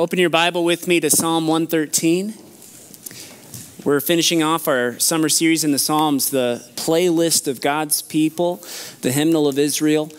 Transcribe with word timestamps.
Open 0.00 0.18
your 0.18 0.30
Bible 0.30 0.64
with 0.64 0.88
me 0.88 0.98
to 1.00 1.10
Psalm 1.10 1.46
113. 1.46 2.32
We're 3.84 4.00
finishing 4.00 4.42
off 4.42 4.66
our 4.66 4.98
summer 4.98 5.28
series 5.28 5.62
in 5.62 5.72
the 5.72 5.78
Psalms, 5.78 6.30
the 6.30 6.66
playlist 6.74 7.46
of 7.46 7.60
God's 7.60 8.00
people, 8.00 8.64
the 9.02 9.12
hymnal 9.12 9.46
of 9.46 9.58
Israel. 9.58 10.10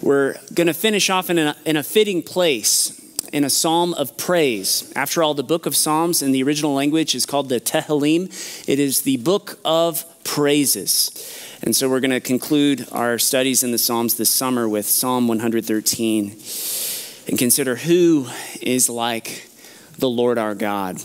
We're 0.00 0.36
going 0.54 0.68
to 0.68 0.72
finish 0.72 1.10
off 1.10 1.28
in 1.28 1.36
a, 1.36 1.54
in 1.66 1.76
a 1.76 1.82
fitting 1.82 2.22
place 2.22 2.98
in 3.30 3.44
a 3.44 3.50
psalm 3.50 3.92
of 3.92 4.16
praise. 4.16 4.90
After 4.96 5.22
all, 5.22 5.34
the 5.34 5.42
book 5.42 5.66
of 5.66 5.76
Psalms 5.76 6.22
in 6.22 6.32
the 6.32 6.42
original 6.42 6.72
language 6.72 7.14
is 7.14 7.26
called 7.26 7.50
the 7.50 7.60
Tehillim, 7.60 8.30
it 8.66 8.78
is 8.78 9.02
the 9.02 9.18
book 9.18 9.58
of 9.62 10.06
praises. 10.24 11.58
And 11.62 11.76
so 11.76 11.90
we're 11.90 12.00
going 12.00 12.12
to 12.12 12.20
conclude 12.20 12.88
our 12.92 13.18
studies 13.18 13.62
in 13.62 13.72
the 13.72 13.78
Psalms 13.78 14.14
this 14.16 14.30
summer 14.30 14.66
with 14.66 14.88
Psalm 14.88 15.28
113 15.28 16.34
and 17.28 17.38
consider 17.38 17.76
who 17.76 18.26
is 18.60 18.88
like 18.88 19.48
the 19.98 20.08
Lord 20.08 20.38
our 20.38 20.54
God. 20.54 21.00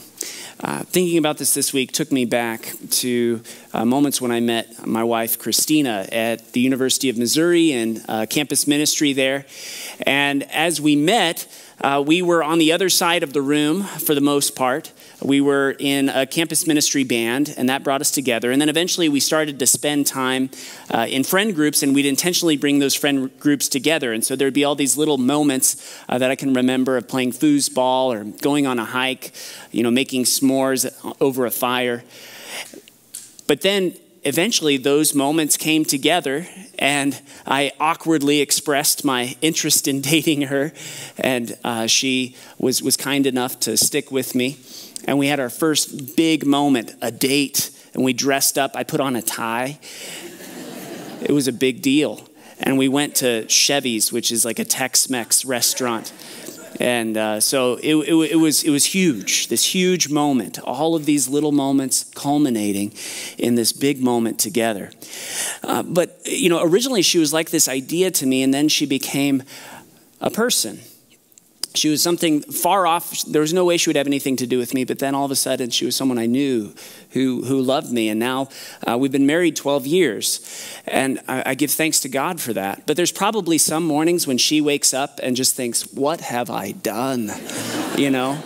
Uh, 0.64 0.80
thinking 0.84 1.18
about 1.18 1.38
this 1.38 1.54
this 1.54 1.74
week 1.74 1.92
took 1.92 2.10
me 2.10 2.24
back 2.24 2.72
to 2.90 3.42
uh, 3.74 3.84
moments 3.84 4.22
when 4.22 4.32
I 4.32 4.40
met 4.40 4.88
my 4.88 5.04
wife, 5.04 5.38
Christina, 5.38 6.08
at 6.10 6.54
the 6.54 6.62
University 6.62 7.10
of 7.10 7.18
Missouri 7.18 7.74
and 7.74 8.02
uh, 8.08 8.26
campus 8.30 8.66
ministry 8.66 9.12
there. 9.12 9.46
And 10.04 10.44
as 10.44 10.80
we 10.80 10.96
met, 10.96 11.48
uh, 11.82 12.02
we 12.06 12.22
were 12.22 12.42
on 12.42 12.60
the 12.60 12.72
other 12.72 12.88
side 12.88 13.24
of 13.24 13.34
the 13.34 13.42
room 13.42 13.84
for 13.84 14.16
the 14.16 14.22
most 14.22 14.56
part. 14.56 14.93
We 15.24 15.40
were 15.40 15.76
in 15.80 16.10
a 16.10 16.26
campus 16.26 16.68
ministry 16.68 17.04
band, 17.04 17.54
and 17.56 17.70
that 17.70 17.84
brought 17.84 18.02
us 18.02 18.12
together. 18.12 18.52
And 18.52 18.62
then 18.62 18.70
eventually 18.70 19.08
we 19.08 19.20
started 19.20 19.58
to 19.60 19.66
spend 19.66 20.06
time 20.06 20.50
uh, 20.92 21.08
in 21.10 21.24
friend 21.24 21.56
groups, 21.56 21.82
and 21.82 21.96
we'd 21.96 22.06
intentionally 22.06 22.58
bring 22.58 22.80
those 22.80 22.94
friend 22.94 23.32
groups 23.40 23.70
together. 23.70 24.12
And 24.12 24.24
so 24.24 24.36
there'd 24.36 24.54
be 24.54 24.66
all 24.66 24.76
these 24.76 24.98
little 24.98 25.18
moments 25.18 25.98
uh, 26.10 26.18
that 26.18 26.30
I 26.30 26.36
can 26.36 26.54
remember 26.54 26.98
of 26.98 27.08
playing 27.08 27.32
foosball 27.32 28.08
or 28.08 28.26
going 28.42 28.68
on 28.68 28.80
a 28.80 28.86
hike, 28.86 29.32
you 29.72 29.82
know, 29.82 29.92
making 29.92 30.26
s'mores 30.26 30.86
over 31.22 31.46
a 31.46 31.52
fire. 31.52 32.04
But 33.48 33.62
then 33.62 33.96
eventually 34.24 34.78
those 34.78 35.14
moments 35.14 35.58
came 35.58 35.84
together 35.86 36.48
and 36.80 37.20
I 37.46 37.72
awkwardly 37.80 38.42
expressed 38.42 39.06
my 39.06 39.36
interest 39.42 39.88
in 39.88 40.02
dating 40.14 40.44
her, 40.44 40.74
and 41.18 41.58
uh, 41.64 41.88
she 41.88 42.36
was, 42.58 42.82
was 42.82 42.98
kind 42.98 43.26
enough 43.26 43.60
to 43.62 43.78
stick 43.78 44.12
with 44.12 44.36
me. 44.36 44.58
And 45.06 45.18
we 45.18 45.28
had 45.28 45.40
our 45.40 45.50
first 45.50 46.16
big 46.16 46.46
moment, 46.46 46.94
a 47.02 47.12
date, 47.12 47.72
and 47.94 48.04
we 48.04 48.14
dressed 48.14 48.58
up. 48.58 48.72
I 48.76 48.84
put 48.84 49.00
on 49.00 49.16
a 49.16 49.22
tie. 49.22 49.80
it 51.22 51.32
was 51.32 51.48
a 51.48 51.54
big 51.54 51.82
deal. 51.82 52.28
And 52.60 52.78
we 52.78 52.88
went 52.88 53.16
to 53.16 53.48
Chevy's, 53.50 54.12
which 54.12 54.32
is 54.32 54.46
like 54.46 54.60
a 54.60 54.66
Tex 54.66 55.10
Mex 55.10 55.44
restaurant. 55.44 56.14
And 56.80 57.18
uh, 57.18 57.40
so 57.40 57.76
it, 57.76 57.96
it, 57.96 58.32
it, 58.32 58.36
was, 58.36 58.64
it 58.64 58.70
was 58.70 58.86
huge, 58.86 59.48
this 59.48 59.64
huge 59.76 60.10
moment, 60.10 60.60
all 60.60 60.96
of 60.96 61.06
these 61.06 61.30
little 61.30 61.52
moments 61.52 62.06
culminating 62.16 62.94
in 63.38 63.56
this 63.56 63.72
big 63.72 64.02
moment 64.02 64.40
together. 64.40 64.92
Uh, 65.62 65.84
but, 65.84 66.20
you 66.26 66.50
know, 66.50 66.64
originally 66.64 67.02
she 67.02 67.20
was 67.20 67.32
like 67.32 67.52
this 67.52 67.68
idea 67.68 68.10
to 68.12 68.26
me, 68.26 68.42
and 68.42 68.54
then 68.54 68.70
she 68.70 68.86
became 68.86 69.44
a 70.20 70.32
person. 70.32 70.80
She 71.76 71.90
was 71.90 72.04
something 72.04 72.42
far 72.42 72.86
off. 72.86 73.24
There 73.24 73.42
was 73.42 73.54
no 73.54 73.66
way 73.66 73.78
she 73.78 73.90
would 73.90 73.96
have 73.96 74.06
anything 74.06 74.36
to 74.38 74.48
do 74.48 74.60
with 74.60 74.74
me, 74.74 74.84
but 74.84 75.00
then 75.00 75.16
all 75.16 75.26
of 75.26 75.32
a 75.32 75.36
sudden 75.36 75.72
she 75.72 75.86
was 75.86 75.96
someone 75.96 76.20
I 76.20 76.28
knew 76.28 76.74
who, 77.12 77.44
who 77.46 77.62
loved 77.62 77.92
me. 77.92 78.10
And 78.10 78.20
now 78.20 78.50
uh, 78.88 78.98
we've 78.98 79.12
been 79.12 79.26
married 79.26 79.56
12 79.56 79.88
years. 79.88 80.82
And 80.86 81.20
I, 81.28 81.44
I 81.48 81.56
give 81.56 81.72
thanks 81.72 82.00
to 82.02 82.10
God 82.10 82.40
for 82.40 82.54
that. 82.54 82.86
But 82.86 82.96
there's 82.96 83.12
probably 83.12 83.58
some 83.58 83.86
mornings 83.86 84.28
when 84.28 84.38
she 84.38 84.62
wakes 84.62 84.94
up 84.94 85.20
and 85.24 85.36
just 85.36 85.56
thinks, 85.56 85.92
What 85.94 86.22
have 86.22 86.50
I 86.50 86.72
done? 86.72 87.32
You 87.98 88.12
know? 88.12 88.42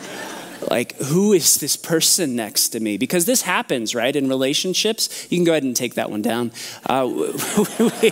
Like 0.70 0.96
who 0.98 1.34
is 1.34 1.58
this 1.58 1.76
person 1.76 2.36
next 2.36 2.70
to 2.70 2.80
me? 2.80 2.98
Because 2.98 3.26
this 3.26 3.42
happens 3.42 3.95
right 3.95 4.16
in 4.16 4.28
relationships. 4.28 5.28
You 5.30 5.38
can 5.38 5.45
go 5.45 5.54
ahead 5.54 5.64
and 5.64 5.76
take 5.76 5.95
that 5.95 6.10
one 6.10 6.22
down. 6.22 6.52
Uh, 6.86 7.08
we, 7.80 8.11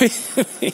we, 0.00 0.72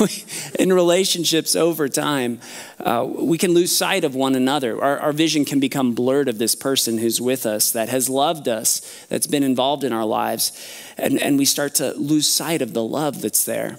we, 0.00 0.24
in 0.58 0.72
relationships 0.72 1.54
over 1.54 1.88
time 1.88 2.40
uh, 2.80 3.06
we 3.06 3.38
can 3.38 3.52
lose 3.52 3.76
sight 3.76 4.04
of 4.04 4.14
one 4.14 4.34
another. 4.34 4.82
Our, 4.82 4.98
our 4.98 5.12
vision 5.12 5.44
can 5.44 5.60
become 5.60 5.94
blurred 5.94 6.28
of 6.28 6.38
this 6.38 6.54
person 6.54 6.98
who's 6.98 7.20
with 7.20 7.46
us 7.46 7.72
that 7.72 7.88
has 7.88 8.08
loved 8.08 8.48
us 8.48 9.06
that's 9.08 9.26
been 9.26 9.42
involved 9.42 9.84
in 9.84 9.92
our 9.92 10.04
lives 10.04 10.52
and, 10.98 11.20
and 11.20 11.38
we 11.38 11.44
start 11.44 11.74
to 11.76 11.92
lose 11.94 12.28
sight 12.28 12.62
of 12.62 12.72
the 12.72 12.82
love 12.82 13.22
that's 13.22 13.44
there. 13.44 13.78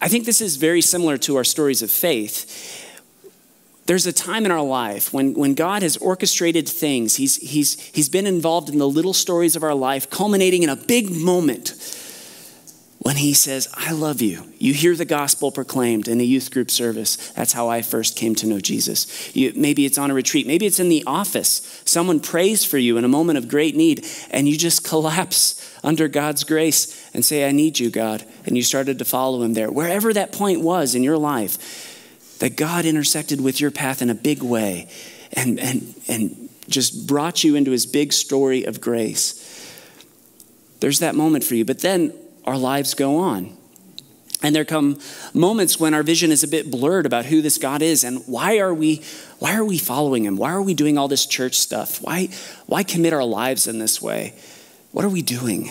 I 0.00 0.08
think 0.08 0.24
this 0.24 0.40
is 0.40 0.56
very 0.56 0.80
similar 0.80 1.16
to 1.18 1.36
our 1.36 1.44
stories 1.44 1.80
of 1.80 1.90
faith 1.90 2.81
there's 3.86 4.06
a 4.06 4.12
time 4.12 4.44
in 4.44 4.50
our 4.50 4.62
life 4.62 5.12
when, 5.12 5.34
when 5.34 5.54
God 5.54 5.82
has 5.82 5.96
orchestrated 5.96 6.68
things. 6.68 7.16
He's, 7.16 7.36
he's, 7.36 7.80
he's 7.80 8.08
been 8.08 8.26
involved 8.26 8.68
in 8.68 8.78
the 8.78 8.88
little 8.88 9.14
stories 9.14 9.56
of 9.56 9.62
our 9.62 9.74
life, 9.74 10.08
culminating 10.08 10.62
in 10.62 10.68
a 10.68 10.76
big 10.76 11.10
moment 11.10 11.74
when 13.00 13.16
He 13.16 13.34
says, 13.34 13.68
I 13.74 13.90
love 13.90 14.22
you. 14.22 14.44
You 14.58 14.72
hear 14.72 14.94
the 14.94 15.04
gospel 15.04 15.50
proclaimed 15.50 16.06
in 16.06 16.20
a 16.20 16.24
youth 16.24 16.52
group 16.52 16.70
service. 16.70 17.30
That's 17.30 17.52
how 17.52 17.68
I 17.68 17.82
first 17.82 18.16
came 18.16 18.36
to 18.36 18.46
know 18.46 18.60
Jesus. 18.60 19.34
You, 19.34 19.52
maybe 19.56 19.84
it's 19.84 19.98
on 19.98 20.12
a 20.12 20.14
retreat, 20.14 20.46
maybe 20.46 20.66
it's 20.66 20.78
in 20.78 20.88
the 20.88 21.02
office. 21.04 21.82
Someone 21.84 22.20
prays 22.20 22.64
for 22.64 22.78
you 22.78 22.96
in 22.98 23.04
a 23.04 23.08
moment 23.08 23.38
of 23.38 23.48
great 23.48 23.74
need, 23.74 24.06
and 24.30 24.48
you 24.48 24.56
just 24.56 24.84
collapse 24.88 25.76
under 25.82 26.06
God's 26.06 26.44
grace 26.44 27.10
and 27.12 27.24
say, 27.24 27.48
I 27.48 27.50
need 27.50 27.80
you, 27.80 27.90
God. 27.90 28.24
And 28.46 28.56
you 28.56 28.62
started 28.62 29.00
to 29.00 29.04
follow 29.04 29.42
Him 29.42 29.54
there. 29.54 29.72
Wherever 29.72 30.12
that 30.12 30.30
point 30.30 30.60
was 30.60 30.94
in 30.94 31.02
your 31.02 31.18
life, 31.18 31.91
that 32.42 32.56
God 32.56 32.84
intersected 32.84 33.40
with 33.40 33.60
your 33.60 33.70
path 33.70 34.02
in 34.02 34.10
a 34.10 34.16
big 34.16 34.42
way 34.42 34.88
and, 35.32 35.60
and, 35.60 35.94
and 36.08 36.48
just 36.68 37.06
brought 37.06 37.44
you 37.44 37.54
into 37.54 37.70
his 37.70 37.86
big 37.86 38.12
story 38.12 38.64
of 38.64 38.80
grace. 38.80 39.72
There's 40.80 40.98
that 40.98 41.14
moment 41.14 41.44
for 41.44 41.54
you. 41.54 41.64
But 41.64 41.82
then 41.82 42.12
our 42.44 42.58
lives 42.58 42.94
go 42.94 43.18
on. 43.18 43.56
And 44.42 44.56
there 44.56 44.64
come 44.64 44.98
moments 45.32 45.78
when 45.78 45.94
our 45.94 46.02
vision 46.02 46.32
is 46.32 46.42
a 46.42 46.48
bit 46.48 46.68
blurred 46.68 47.06
about 47.06 47.26
who 47.26 47.42
this 47.42 47.58
God 47.58 47.80
is 47.80 48.02
and 48.02 48.24
why 48.26 48.58
are 48.58 48.74
we 48.74 49.04
why 49.38 49.54
are 49.54 49.64
we 49.64 49.78
following 49.78 50.24
him? 50.24 50.36
Why 50.36 50.50
are 50.50 50.62
we 50.62 50.74
doing 50.74 50.98
all 50.98 51.06
this 51.06 51.26
church 51.26 51.56
stuff? 51.56 52.02
Why 52.02 52.28
why 52.66 52.82
commit 52.82 53.12
our 53.12 53.22
lives 53.22 53.68
in 53.68 53.78
this 53.78 54.02
way? 54.02 54.34
What 54.90 55.04
are 55.04 55.08
we 55.08 55.22
doing? 55.22 55.70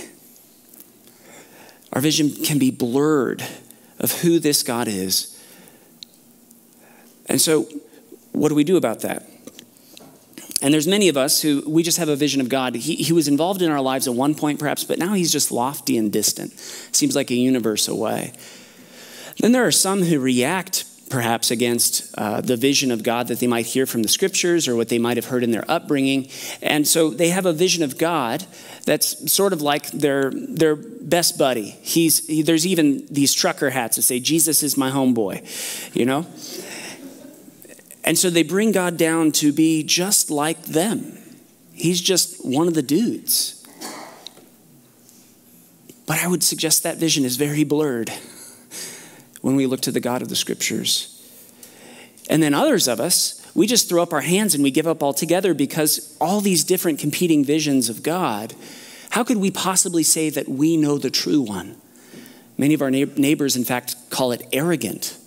Our 1.92 2.00
vision 2.00 2.32
can 2.46 2.60
be 2.60 2.72
blurred 2.72 3.44
of 4.00 4.22
who 4.22 4.40
this 4.40 4.64
God 4.64 4.88
is 4.88 5.38
and 7.28 7.40
so, 7.40 7.68
what 8.32 8.50
do 8.50 8.56
we 8.56 8.64
do 8.64 8.78
about 8.78 9.02
that? 9.02 9.28
And 10.62 10.72
there's 10.72 10.88
many 10.88 11.10
of 11.10 11.18
us 11.18 11.42
who 11.42 11.64
we 11.68 11.82
just 11.82 11.98
have 11.98 12.10
a 12.10 12.16
vision 12.16 12.40
of 12.40 12.48
God. 12.48 12.76
He, 12.76 12.96
he 12.96 13.14
was 13.14 13.28
involved 13.28 13.62
in 13.62 13.72
our 13.72 13.82
lives 13.82 14.08
at 14.08 14.14
one 14.14 14.36
point, 14.36 14.60
perhaps, 14.60 14.84
but 14.84 15.00
now 15.00 15.14
he's 15.14 15.32
just 15.32 15.52
lofty 15.52 15.98
and 15.98 16.12
distant. 16.12 16.52
Seems 16.52 17.16
like 17.16 17.32
a 17.32 17.36
universe 17.36 17.88
away. 17.88 18.34
Then 19.40 19.54
there 19.54 19.66
are 19.66 19.72
some 19.72 20.04
who 20.04 20.20
react, 20.20 20.86
perhaps, 21.10 21.50
against 21.50 22.14
uh, 22.16 22.42
the 22.42 22.56
vision 22.56 22.92
of 22.92 23.02
God 23.02 23.28
that 23.30 23.40
they 23.40 23.48
might 23.48 23.66
hear 23.66 23.88
from 23.88 24.04
the 24.04 24.08
scriptures 24.08 24.68
or 24.68 24.76
what 24.76 24.90
they 24.90 25.00
might 25.00 25.18
have 25.18 25.26
heard 25.26 25.44
in 25.44 25.50
their 25.50 25.66
upbringing. 25.68 26.30
And 26.62 26.88
so 26.88 27.10
they 27.10 27.30
have 27.30 27.48
a 27.48 27.54
vision 27.54 27.82
of 27.82 27.98
God 27.98 28.46
that's 28.86 29.32
sort 29.32 29.54
of 29.54 29.64
like 29.64 29.90
their, 29.90 30.30
their 30.32 30.76
best 30.76 31.40
buddy. 31.40 31.72
He's, 31.82 32.28
he, 32.28 32.44
there's 32.44 32.68
even 32.68 33.08
these 33.10 33.34
trucker 33.34 33.72
hats 33.72 33.96
that 33.96 34.04
say, 34.04 34.20
Jesus 34.20 34.62
is 34.62 34.78
my 34.78 34.92
homeboy, 34.92 35.96
you 35.96 36.06
know? 36.06 36.28
And 38.12 38.18
so 38.18 38.30
they 38.30 38.44
bring 38.44 38.74
God 38.74 38.98
down 38.98 39.32
to 39.32 39.54
be 39.54 39.84
just 39.84 40.30
like 40.30 40.62
them. 40.64 41.18
He's 41.72 42.02
just 42.02 42.46
one 42.46 42.68
of 42.68 42.74
the 42.74 42.82
dudes. 42.82 43.66
But 46.06 46.20
I 46.20 46.28
would 46.28 46.44
suggest 46.44 46.84
that 46.84 46.98
vision 46.98 47.24
is 47.24 47.38
very 47.38 47.64
blurred 47.64 48.12
when 49.40 49.56
we 49.56 49.66
look 49.66 49.80
to 49.84 49.94
the 49.94 50.02
God 50.02 50.22
of 50.22 50.28
the 50.28 50.36
scriptures. 50.36 51.26
And 52.30 52.44
then 52.44 52.54
others 52.54 52.90
of 52.90 53.00
us, 53.00 53.50
we 53.56 53.66
just 53.66 53.88
throw 53.88 54.04
up 54.04 54.12
our 54.12 54.20
hands 54.20 54.54
and 54.54 54.62
we 54.62 54.72
give 54.72 54.88
up 54.88 55.02
altogether 55.02 55.54
because 55.54 56.18
all 56.20 56.42
these 56.42 56.66
different 56.66 57.00
competing 57.00 57.46
visions 57.46 57.88
of 57.88 58.04
God, 58.04 58.54
how 59.12 59.24
could 59.24 59.38
we 59.38 59.52
possibly 59.52 60.04
say 60.04 60.30
that 60.30 60.50
we 60.50 60.76
know 60.76 60.98
the 60.98 61.12
true 61.12 61.40
one? 61.40 61.78
Many 62.58 62.74
of 62.74 62.82
our 62.82 62.92
neighbors, 62.92 63.56
in 63.56 63.64
fact, 63.64 63.96
call 64.10 64.34
it 64.34 64.46
arrogant 64.52 65.18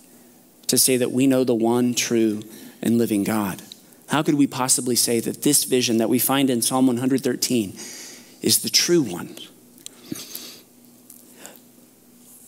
to 0.67 0.77
say 0.77 0.97
that 0.97 1.11
we 1.11 1.25
know 1.25 1.43
the 1.43 1.55
one 1.55 1.95
true 1.95 2.43
and 2.81 2.97
living 2.97 3.23
God. 3.23 3.61
How 4.07 4.21
could 4.21 4.35
we 4.35 4.47
possibly 4.47 4.95
say 4.95 5.19
that 5.19 5.41
this 5.41 5.63
vision 5.63 5.97
that 5.97 6.09
we 6.09 6.19
find 6.19 6.49
in 6.49 6.61
Psalm 6.61 6.87
113 6.87 7.71
is 8.41 8.59
the 8.59 8.69
true 8.69 9.01
one? 9.01 9.35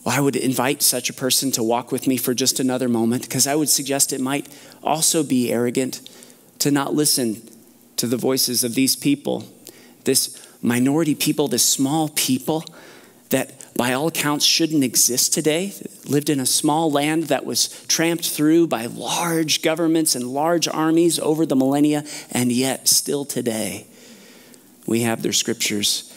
Well, 0.04 0.16
I 0.16 0.22
would 0.22 0.36
invite 0.36 0.82
such 0.82 1.10
a 1.10 1.14
person 1.14 1.52
to 1.52 1.64
walk 1.64 1.92
with 1.92 2.08
me 2.08 2.16
for 2.16 2.34
just 2.34 2.60
another 2.60 2.88
moment 2.88 3.24
because 3.24 3.46
I 3.48 3.56
would 3.56 3.70
suggest 3.70 4.14
it 4.14 4.22
might 4.22 4.48
also 4.82 5.24
be 5.24 5.52
arrogant 5.52 6.08
to 6.60 6.72
not 6.72 6.94
listen 6.94 7.42
to 7.98 8.08
the 8.08 8.18
voices 8.18 8.64
of 8.64 8.76
these 8.76 8.96
people, 8.96 9.44
this 10.06 10.48
minority 10.62 11.16
people, 11.16 11.48
this 11.48 11.66
small 11.66 12.10
people 12.10 12.64
that 13.30 13.54
by 13.76 13.94
all 13.94 14.08
accounts 14.08 14.46
shouldn't 14.46 14.84
exist 14.84 15.34
today, 15.34 15.74
lived 16.06 16.30
in 16.30 16.40
a 16.40 16.46
small 16.46 16.92
land 16.92 17.24
that 17.24 17.46
was 17.46 17.86
tramped 17.88 18.28
through 18.30 18.68
by 18.68 18.88
large 18.88 19.62
governments 19.62 20.16
and 20.16 20.28
large 20.28 20.68
armies 20.68 21.20
over 21.20 21.46
the 21.46 21.56
millennia, 21.56 22.04
and 22.32 22.52
yet 22.52 22.88
still 22.88 23.26
today 23.26 23.86
we 24.88 25.02
have 25.02 25.22
their 25.22 25.34
scriptures. 25.34 26.14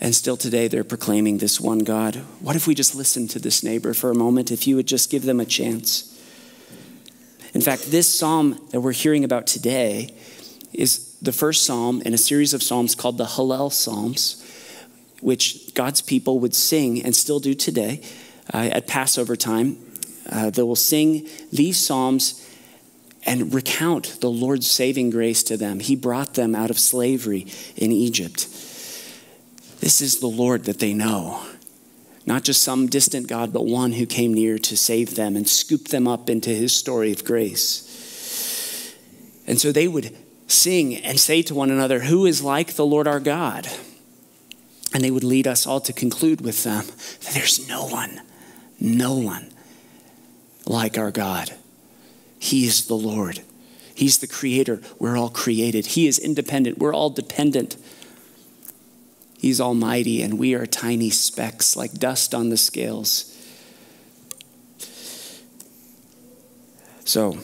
And 0.00 0.14
still 0.14 0.36
today 0.36 0.68
they're 0.68 0.84
proclaiming 0.84 1.38
this 1.38 1.60
one 1.60 1.80
God. 1.80 2.16
What 2.40 2.56
if 2.56 2.66
we 2.66 2.74
just 2.74 2.94
listened 2.94 3.30
to 3.30 3.38
this 3.38 3.62
neighbor 3.62 3.94
for 3.94 4.10
a 4.10 4.14
moment, 4.14 4.50
if 4.50 4.66
you 4.66 4.76
would 4.76 4.88
just 4.88 5.10
give 5.10 5.22
them 5.22 5.40
a 5.40 5.44
chance? 5.44 6.08
In 7.54 7.60
fact, 7.60 7.90
this 7.90 8.18
psalm 8.18 8.60
that 8.70 8.80
we're 8.80 8.92
hearing 8.92 9.24
about 9.24 9.46
today 9.46 10.14
is 10.72 11.16
the 11.20 11.32
first 11.32 11.64
psalm 11.64 12.02
in 12.02 12.14
a 12.14 12.18
series 12.18 12.54
of 12.54 12.62
psalms 12.62 12.94
called 12.94 13.18
the 13.18 13.24
Hallel 13.24 13.70
Psalms, 13.70 14.41
which 15.22 15.74
God's 15.74 16.02
people 16.02 16.40
would 16.40 16.54
sing 16.54 17.02
and 17.02 17.14
still 17.14 17.40
do 17.40 17.54
today 17.54 18.02
uh, 18.52 18.68
at 18.72 18.86
Passover 18.86 19.36
time. 19.36 19.78
Uh, 20.30 20.50
they 20.50 20.62
will 20.62 20.76
sing 20.76 21.28
these 21.52 21.78
psalms 21.78 22.48
and 23.24 23.54
recount 23.54 24.20
the 24.20 24.30
Lord's 24.30 24.70
saving 24.70 25.10
grace 25.10 25.42
to 25.44 25.56
them. 25.56 25.80
He 25.80 25.94
brought 25.94 26.34
them 26.34 26.54
out 26.54 26.70
of 26.70 26.78
slavery 26.78 27.46
in 27.76 27.92
Egypt. 27.92 28.48
This 29.80 30.00
is 30.00 30.18
the 30.20 30.26
Lord 30.26 30.64
that 30.64 30.80
they 30.80 30.92
know. 30.92 31.42
Not 32.24 32.44
just 32.44 32.62
some 32.62 32.86
distant 32.86 33.26
God, 33.26 33.52
but 33.52 33.66
one 33.66 33.92
who 33.92 34.06
came 34.06 34.32
near 34.32 34.58
to 34.58 34.76
save 34.76 35.16
them 35.16 35.36
and 35.36 35.48
scoop 35.48 35.88
them 35.88 36.06
up 36.06 36.30
into 36.30 36.50
his 36.50 36.74
story 36.74 37.12
of 37.12 37.24
grace. 37.24 37.88
And 39.46 39.60
so 39.60 39.72
they 39.72 39.88
would 39.88 40.16
sing 40.46 40.96
and 40.96 41.18
say 41.18 41.42
to 41.42 41.54
one 41.54 41.70
another, 41.70 42.00
Who 42.00 42.26
is 42.26 42.42
like 42.42 42.74
the 42.74 42.86
Lord 42.86 43.08
our 43.08 43.20
God? 43.20 43.68
And 44.94 45.02
they 45.02 45.10
would 45.10 45.24
lead 45.24 45.46
us 45.46 45.66
all 45.66 45.80
to 45.80 45.92
conclude 45.92 46.40
with 46.40 46.64
them 46.64 46.86
that 46.86 47.32
there's 47.34 47.66
no 47.68 47.86
one, 47.86 48.20
no 48.78 49.14
one 49.14 49.52
like 50.66 50.98
our 50.98 51.10
God. 51.10 51.52
He 52.38 52.66
is 52.66 52.86
the 52.86 52.94
Lord. 52.94 53.40
He's 53.94 54.18
the 54.18 54.26
creator. 54.26 54.80
We're 54.98 55.16
all 55.16 55.30
created. 55.30 55.86
He 55.86 56.06
is 56.06 56.18
independent. 56.18 56.78
We're 56.78 56.94
all 56.94 57.10
dependent. 57.10 57.76
He's 59.38 59.60
almighty, 59.60 60.22
and 60.22 60.38
we 60.38 60.54
are 60.54 60.66
tiny 60.66 61.10
specks 61.10 61.76
like 61.76 61.94
dust 61.94 62.34
on 62.34 62.48
the 62.48 62.56
scales. 62.56 63.28
So, 67.04 67.38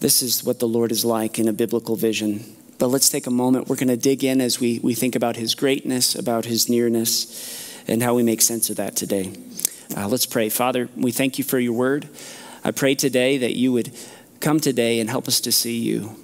this 0.00 0.22
is 0.22 0.44
what 0.44 0.60
the 0.60 0.68
Lord 0.68 0.92
is 0.92 1.04
like 1.04 1.38
in 1.38 1.48
a 1.48 1.52
biblical 1.52 1.96
vision. 1.96 2.55
But 2.78 2.88
let's 2.88 3.08
take 3.08 3.26
a 3.26 3.30
moment. 3.30 3.68
We're 3.68 3.76
going 3.76 3.88
to 3.88 3.96
dig 3.96 4.22
in 4.22 4.40
as 4.40 4.60
we, 4.60 4.80
we 4.80 4.94
think 4.94 5.16
about 5.16 5.36
his 5.36 5.54
greatness, 5.54 6.14
about 6.14 6.44
his 6.44 6.68
nearness, 6.68 7.82
and 7.88 8.02
how 8.02 8.14
we 8.14 8.22
make 8.22 8.42
sense 8.42 8.68
of 8.68 8.76
that 8.76 8.96
today. 8.96 9.32
Uh, 9.96 10.08
let's 10.08 10.26
pray. 10.26 10.48
Father, 10.48 10.88
we 10.96 11.12
thank 11.12 11.38
you 11.38 11.44
for 11.44 11.58
your 11.58 11.72
word. 11.72 12.08
I 12.64 12.72
pray 12.72 12.94
today 12.94 13.38
that 13.38 13.54
you 13.54 13.72
would 13.72 13.96
come 14.40 14.60
today 14.60 15.00
and 15.00 15.08
help 15.08 15.28
us 15.28 15.40
to 15.40 15.52
see 15.52 15.78
you 15.78 16.16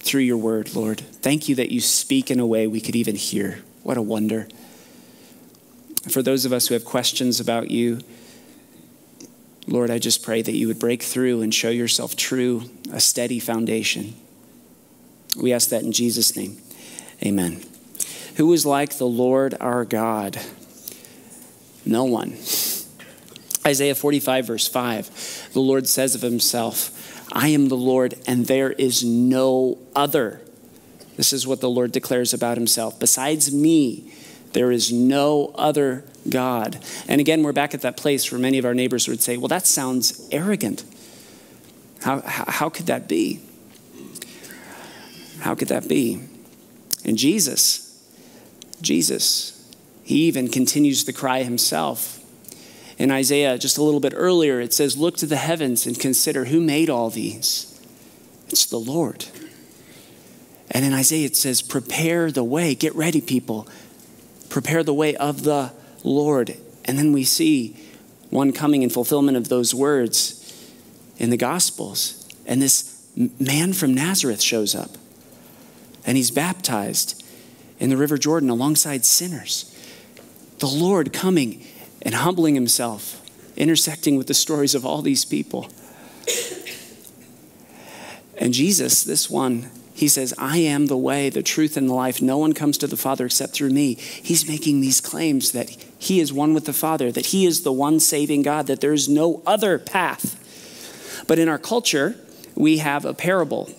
through 0.00 0.22
your 0.22 0.38
word, 0.38 0.74
Lord. 0.74 1.00
Thank 1.00 1.48
you 1.48 1.54
that 1.56 1.70
you 1.70 1.80
speak 1.80 2.30
in 2.30 2.40
a 2.40 2.46
way 2.46 2.66
we 2.66 2.80
could 2.80 2.96
even 2.96 3.14
hear. 3.14 3.62
What 3.82 3.96
a 3.96 4.02
wonder. 4.02 4.48
For 6.08 6.22
those 6.22 6.44
of 6.44 6.52
us 6.52 6.66
who 6.66 6.74
have 6.74 6.84
questions 6.84 7.38
about 7.38 7.70
you, 7.70 8.00
Lord, 9.66 9.90
I 9.90 9.98
just 9.98 10.22
pray 10.22 10.42
that 10.42 10.54
you 10.54 10.66
would 10.66 10.78
break 10.78 11.02
through 11.02 11.42
and 11.42 11.54
show 11.54 11.68
yourself 11.68 12.16
true, 12.16 12.64
a 12.90 12.98
steady 12.98 13.38
foundation. 13.38 14.14
We 15.36 15.52
ask 15.52 15.70
that 15.70 15.82
in 15.82 15.92
Jesus' 15.92 16.36
name. 16.36 16.58
Amen. 17.24 17.62
Who 18.36 18.52
is 18.52 18.64
like 18.64 18.98
the 18.98 19.06
Lord 19.06 19.54
our 19.60 19.84
God? 19.84 20.38
No 21.84 22.04
one. 22.04 22.36
Isaiah 23.66 23.94
45, 23.94 24.46
verse 24.46 24.68
5, 24.68 25.50
the 25.52 25.60
Lord 25.60 25.86
says 25.86 26.14
of 26.14 26.22
himself, 26.22 26.96
I 27.32 27.48
am 27.48 27.68
the 27.68 27.76
Lord, 27.76 28.14
and 28.26 28.46
there 28.46 28.72
is 28.72 29.04
no 29.04 29.78
other. 29.94 30.40
This 31.16 31.32
is 31.32 31.46
what 31.46 31.60
the 31.60 31.68
Lord 31.68 31.92
declares 31.92 32.32
about 32.32 32.56
himself. 32.56 32.98
Besides 32.98 33.52
me, 33.52 34.12
there 34.52 34.72
is 34.72 34.90
no 34.90 35.52
other 35.54 36.04
God. 36.28 36.82
And 37.06 37.20
again, 37.20 37.42
we're 37.42 37.52
back 37.52 37.74
at 37.74 37.82
that 37.82 37.96
place 37.96 38.32
where 38.32 38.40
many 38.40 38.58
of 38.58 38.64
our 38.64 38.74
neighbors 38.74 39.06
would 39.06 39.22
say, 39.22 39.36
Well, 39.36 39.48
that 39.48 39.66
sounds 39.66 40.28
arrogant. 40.32 40.84
How, 42.02 42.20
how, 42.22 42.68
could 42.70 42.86
that 42.86 43.06
be? 43.06 43.40
How 45.40 45.54
could 45.54 45.68
that 45.68 45.88
be? 45.88 46.20
And 47.04 47.16
Jesus, 47.16 48.04
Jesus, 48.80 49.70
he 50.04 50.26
even 50.26 50.48
continues 50.48 51.04
to 51.04 51.12
cry 51.12 51.42
himself. 51.42 52.18
In 52.98 53.10
Isaiah, 53.10 53.56
just 53.56 53.78
a 53.78 53.82
little 53.82 54.00
bit 54.00 54.12
earlier, 54.14 54.60
it 54.60 54.74
says, 54.74 54.96
Look 54.96 55.16
to 55.18 55.26
the 55.26 55.36
heavens 55.36 55.86
and 55.86 55.98
consider 55.98 56.46
who 56.46 56.60
made 56.60 56.90
all 56.90 57.08
these. 57.08 57.80
It's 58.48 58.66
the 58.66 58.78
Lord. 58.78 59.26
And 60.70 60.84
in 60.84 60.92
Isaiah, 60.92 61.26
it 61.26 61.36
says, 61.36 61.62
Prepare 61.62 62.30
the 62.30 62.44
way. 62.44 62.74
Get 62.74 62.94
ready, 62.94 63.20
people. 63.20 63.66
Prepare 64.50 64.82
the 64.82 64.94
way 64.94 65.16
of 65.16 65.44
the 65.44 65.72
Lord. 66.04 66.56
And 66.84 66.98
then 66.98 67.12
we 67.12 67.24
see 67.24 67.76
one 68.28 68.52
coming 68.52 68.82
in 68.82 68.90
fulfillment 68.90 69.36
of 69.36 69.48
those 69.48 69.74
words 69.74 70.36
in 71.18 71.30
the 71.30 71.36
Gospels. 71.36 72.28
And 72.46 72.60
this 72.60 73.08
man 73.16 73.72
from 73.72 73.94
Nazareth 73.94 74.42
shows 74.42 74.74
up. 74.74 74.90
And 76.06 76.16
he's 76.16 76.30
baptized 76.30 77.22
in 77.78 77.90
the 77.90 77.96
River 77.96 78.18
Jordan 78.18 78.50
alongside 78.50 79.04
sinners. 79.04 79.66
The 80.58 80.66
Lord 80.66 81.12
coming 81.12 81.64
and 82.02 82.14
humbling 82.14 82.54
himself, 82.54 83.22
intersecting 83.56 84.16
with 84.16 84.26
the 84.26 84.34
stories 84.34 84.74
of 84.74 84.84
all 84.84 85.02
these 85.02 85.24
people. 85.24 85.70
And 88.36 88.54
Jesus, 88.54 89.04
this 89.04 89.28
one, 89.28 89.70
he 89.92 90.08
says, 90.08 90.32
I 90.38 90.56
am 90.56 90.86
the 90.86 90.96
way, 90.96 91.28
the 91.28 91.42
truth, 91.42 91.76
and 91.76 91.88
the 91.88 91.94
life. 91.94 92.22
No 92.22 92.38
one 92.38 92.54
comes 92.54 92.78
to 92.78 92.86
the 92.86 92.96
Father 92.96 93.26
except 93.26 93.52
through 93.52 93.68
me. 93.68 93.94
He's 93.94 94.48
making 94.48 94.80
these 94.80 94.98
claims 94.98 95.52
that 95.52 95.68
he 95.98 96.20
is 96.20 96.32
one 96.32 96.54
with 96.54 96.64
the 96.64 96.72
Father, 96.72 97.12
that 97.12 97.26
he 97.26 97.44
is 97.44 97.62
the 97.62 97.72
one 97.72 98.00
saving 98.00 98.40
God, 98.40 98.66
that 98.66 98.80
there 98.80 98.94
is 98.94 99.10
no 99.10 99.42
other 99.46 99.78
path. 99.78 101.24
But 101.28 101.38
in 101.38 101.50
our 101.50 101.58
culture, 101.58 102.16
we 102.54 102.78
have 102.78 103.04
a 103.04 103.12
parable. 103.12 103.70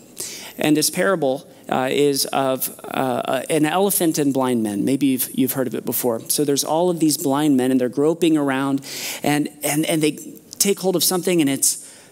And 0.60 0.78
this 0.78 0.92
parable 0.92 1.51
uh, 1.72 1.90
is 1.90 2.26
of 2.26 2.80
uh, 2.84 3.44
an 3.50 3.66
elephant 3.66 4.18
and 4.18 4.34
blind 4.34 4.62
men. 4.62 4.86
Maybe 4.86 5.08
you've, 5.08 5.30
you've 5.34 5.54
heard 5.54 5.68
of 5.68 5.76
it 5.76 5.86
before. 5.86 6.20
So 6.30 6.44
there's 6.44 6.64
all 6.64 6.90
of 6.90 7.00
these 7.00 7.18
blind 7.18 7.58
men, 7.58 7.72
and 7.72 7.80
they're 7.80 7.90
groping 7.90 8.38
around, 8.38 8.82
and, 9.24 9.50
and, 9.64 9.86
and 9.86 10.04
they 10.04 10.18
take 10.60 10.80
hold 10.80 10.96
of 10.96 11.04
something, 11.04 11.42
and 11.42 11.50
it 11.50 11.66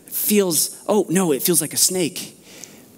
feels, 0.07 0.81
oh, 0.88 1.05
no, 1.10 1.31
it 1.31 1.43
feels 1.43 1.62
like 1.62 1.74
a 1.74 1.77
snake 1.77 2.36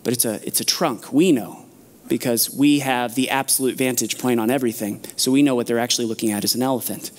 but 0.04 0.14
it's 0.14 0.26
a, 0.26 0.46
it's 0.46 0.60
a 0.60 0.66
trunk. 0.66 1.12
We 1.12 1.32
know 1.32 1.66
because 2.08 2.54
we 2.54 2.80
have 2.80 3.16
the 3.16 3.30
absolute 3.30 3.78
vantage 3.78 4.20
point 4.20 4.40
on 4.40 4.50
everything. 4.50 5.04
So 5.16 5.32
we 5.32 5.44
know 5.44 5.56
what 5.56 5.68
they're 5.68 5.80
actually 5.80 6.06
looking 6.06 6.32
at 6.32 6.44
is 6.44 6.56
an 6.56 6.62
elephant. 6.62 7.12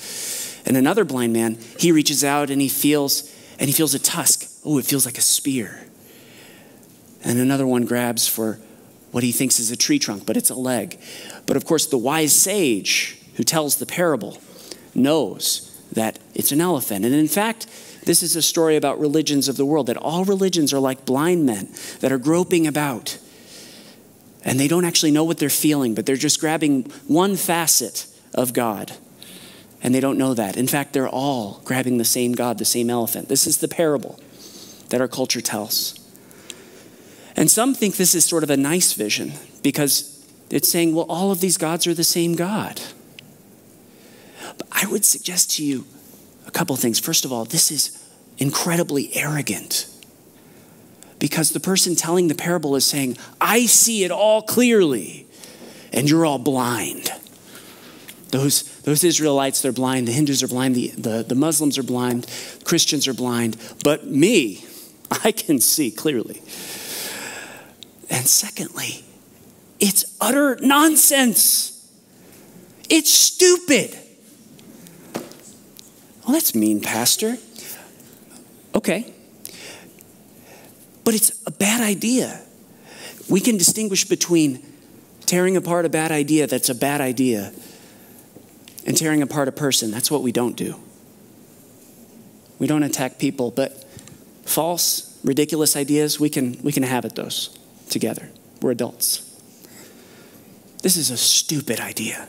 And 0.67 0.76
another 0.76 1.05
blind 1.05 1.33
man, 1.33 1.59
he 1.78 1.93
reaches 1.93 2.23
out 2.23 2.50
and 2.50 2.61
he 2.61 2.69
feels 2.69 3.31
and 3.59 3.69
he 3.69 3.73
feels 3.73 3.95
a 3.95 3.99
tusk. 3.99 4.49
Oh, 4.64 4.78
it 4.78 4.85
feels 4.85 5.07
like 5.07 5.19
a 5.19 5.23
spear. 5.23 5.87
And 7.25 7.38
another 7.38 7.67
one 7.67 7.85
grabs 7.85 8.26
for 8.26 8.59
what 9.12 9.23
he 9.23 9.31
thinks 9.31 9.61
is 9.61 9.71
a 9.71 9.76
tree 9.76 9.99
trunk, 9.99 10.26
but 10.26 10.37
it's 10.37 10.50
a 10.50 10.54
leg. 10.54 10.99
But 11.47 11.57
of 11.57 11.64
course, 11.64 11.87
the 11.87 11.99
wise 11.99 12.35
sage 12.35 13.19
who 13.37 13.45
tells 13.45 13.76
the 13.76 13.87
parable 13.87 14.38
knows 14.95 15.69
that 15.92 16.19
it's 16.35 16.52
an 16.52 16.61
elephant. 16.61 17.04
And 17.04 17.14
in 17.14 17.28
fact, 17.28 17.66
this 18.04 18.23
is 18.23 18.35
a 18.35 18.42
story 18.42 18.76
about 18.76 18.99
religions 18.99 19.49
of 19.49 19.57
the 19.57 19.66
world, 19.66 19.87
that 19.87 19.97
all 19.97 20.25
religions 20.25 20.73
are 20.73 20.81
like 20.81 21.04
blind 21.04 21.47
men 21.47 21.69
that 22.00 22.11
are 22.11 22.19
groping 22.19 22.66
about. 22.66 23.19
And 24.45 24.59
they 24.59 24.66
don't 24.66 24.85
actually 24.85 25.12
know 25.12 25.25
what 25.25 25.38
they're 25.38 25.49
feeling, 25.50 25.95
but 25.95 26.04
they're 26.04 26.16
just 26.16 26.40
grabbing 26.40 26.85
one 27.07 27.37
facet 27.37 28.07
of 28.35 28.52
God. 28.52 28.92
And 29.83 29.95
they 29.95 30.00
don't 30.00 30.19
know 30.19 30.35
that. 30.35 30.57
In 30.57 30.66
fact, 30.66 30.92
they're 30.92 31.09
all 31.09 31.61
grabbing 31.64 31.99
the 31.99 32.04
same 32.04 32.33
God, 32.33 32.59
the 32.59 32.64
same 32.64 32.88
elephant. 32.90 33.28
This 33.28 33.47
is 33.47 33.59
the 33.59 33.69
parable 33.69 34.19
that 34.88 35.00
our 35.00 35.09
culture 35.09 35.40
tells. 35.40 35.99
And 37.43 37.51
some 37.51 37.75
think 37.75 37.97
this 37.97 38.15
is 38.15 38.25
sort 38.25 38.45
of 38.45 38.51
a 38.51 38.57
nice 38.57 38.93
vision 38.93 39.33
because 39.65 40.25
it's 40.49 40.69
saying, 40.69 40.95
well, 40.95 41.07
all 41.09 41.33
of 41.33 41.41
these 41.41 41.59
gods 41.59 41.89
are 41.89 41.93
the 41.93 42.05
same 42.05 42.37
God. 42.37 42.81
But 44.57 44.69
I 44.71 44.87
would 44.87 45.05
suggest 45.05 45.57
to 45.57 45.65
you 45.65 45.85
a 46.47 46.53
couple 46.53 46.77
things. 46.77 47.01
First 47.01 47.25
of 47.25 47.33
all, 47.33 47.45
this 47.45 47.73
is 47.73 48.01
incredibly 48.39 49.13
arrogant 49.17 49.89
because 51.19 51.51
the 51.51 51.59
person 51.59 51.97
telling 51.97 52.29
the 52.29 52.37
parable 52.37 52.77
is 52.77 52.85
saying, 52.85 53.19
I 53.41 53.67
see 53.67 54.05
it 54.05 54.13
all 54.13 54.43
clearly, 54.43 55.27
and 55.93 56.09
you're 56.09 56.25
all 56.25 56.39
blind. 56.39 57.11
Those, 58.29 58.63
those 58.83 59.03
Israelites, 59.03 59.63
they're 59.63 59.73
blind. 59.73 60.07
The 60.07 60.13
Hindus 60.13 60.45
are 60.45 60.49
blind. 60.49 60.77
The, 60.77 60.91
the, 60.91 61.25
the 61.25 61.35
Muslims 61.35 61.77
are 61.77 61.83
blind. 61.83 62.33
Christians 62.63 63.09
are 63.09 63.15
blind. 63.15 63.57
But 63.83 64.07
me, 64.07 64.65
I 65.25 65.33
can 65.33 65.59
see 65.59 65.91
clearly. 65.91 66.41
And 68.12 68.28
secondly, 68.28 69.04
it's 69.81 70.16
utter 70.21 70.57
nonsense. 70.61 71.90
It's 72.90 73.11
stupid. 73.11 73.99
Well, 76.23 76.35
that's 76.35 76.54
mean, 76.54 76.83
Pastor. 76.83 77.38
Okay. 78.75 79.12
But 81.04 81.14
it's 81.14 81.42
a 81.47 81.50
bad 81.50 81.81
idea. 81.81 82.42
We 83.31 83.40
can 83.40 83.57
distinguish 83.57 84.04
between 84.04 84.62
tearing 85.25 85.57
apart 85.57 85.87
a 85.87 85.88
bad 85.88 86.12
idea 86.12 86.47
that's 86.47 86.69
a 86.69 86.75
bad 86.75 87.00
idea 87.00 87.50
and 88.85 88.95
tearing 88.95 89.23
apart 89.23 89.49
a 89.49 89.52
person. 89.52 89.90
That's 89.90 90.11
what 90.11 90.23
we 90.23 90.33
don't 90.33 90.54
do. 90.54 90.78
We 92.59 92.66
don't 92.66 92.83
attack 92.83 93.19
people, 93.19 93.50
but 93.50 93.85
false, 94.45 95.19
ridiculous 95.25 95.76
ideas, 95.76 96.21
we 96.21 96.28
can, 96.28 96.62
we 96.62 96.73
can 96.73 96.83
those 97.14 97.59
together. 97.93 98.29
We're 98.61 98.73
adults. 98.73 99.29
This 100.83 100.97
is 100.97 101.11
a 101.11 101.17
stupid 101.17 101.79
idea. 101.79 102.29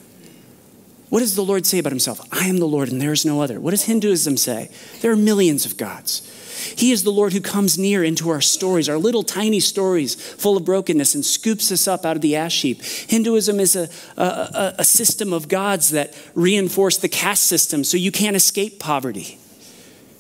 What 1.10 1.20
does 1.20 1.36
the 1.36 1.43
Lord 1.43 1.65
say 1.65 1.79
about 1.79 1.91
himself? 1.91 2.20
I 2.32 2.48
am 2.48 2.58
the 2.58 2.67
Lord 2.67 2.91
and 2.91 3.00
there 3.00 3.12
is 3.12 3.25
no 3.25 3.41
other. 3.41 3.60
What 3.60 3.72
does 3.72 3.84
Hinduism 3.84 4.38
say? 4.38 4.70
There 5.01 5.12
are 5.12 5.15
millions 5.15 5.65
of 5.65 5.77
gods. 5.77 6.29
He 6.75 6.91
is 6.91 7.03
the 7.03 7.12
Lord 7.12 7.34
who 7.34 7.41
comes 7.41 7.77
near 7.77 8.03
into 8.03 8.29
our 8.29 8.41
stories, 8.41 8.88
our 8.89 8.98
little 8.98 9.24
tiny 9.24 9.60
stories 9.60 10.15
full 10.15 10.58
of 10.58 10.65
brokenness, 10.65 11.13
and 11.13 11.25
scoops 11.25 11.72
us 11.72 11.88
up 11.88 12.05
out 12.05 12.15
of 12.15 12.22
the 12.22 12.36
ash 12.36 12.62
heap. 12.62 12.82
Hinduism 12.82 13.60
is 13.60 13.75
a, 13.75 13.89
a, 14.17 14.75
a 14.79 14.86
system 14.86 15.34
of 15.34 15.48
gods 15.48 15.89
that 15.89 16.15
reinforce 16.34 16.98
the 16.98 17.10
caste 17.10 17.43
system 17.43 17.84
so 17.84 17.98
you 17.98 18.12
can't 18.12 18.36
escape 18.36 18.79
poverty. 18.79 19.39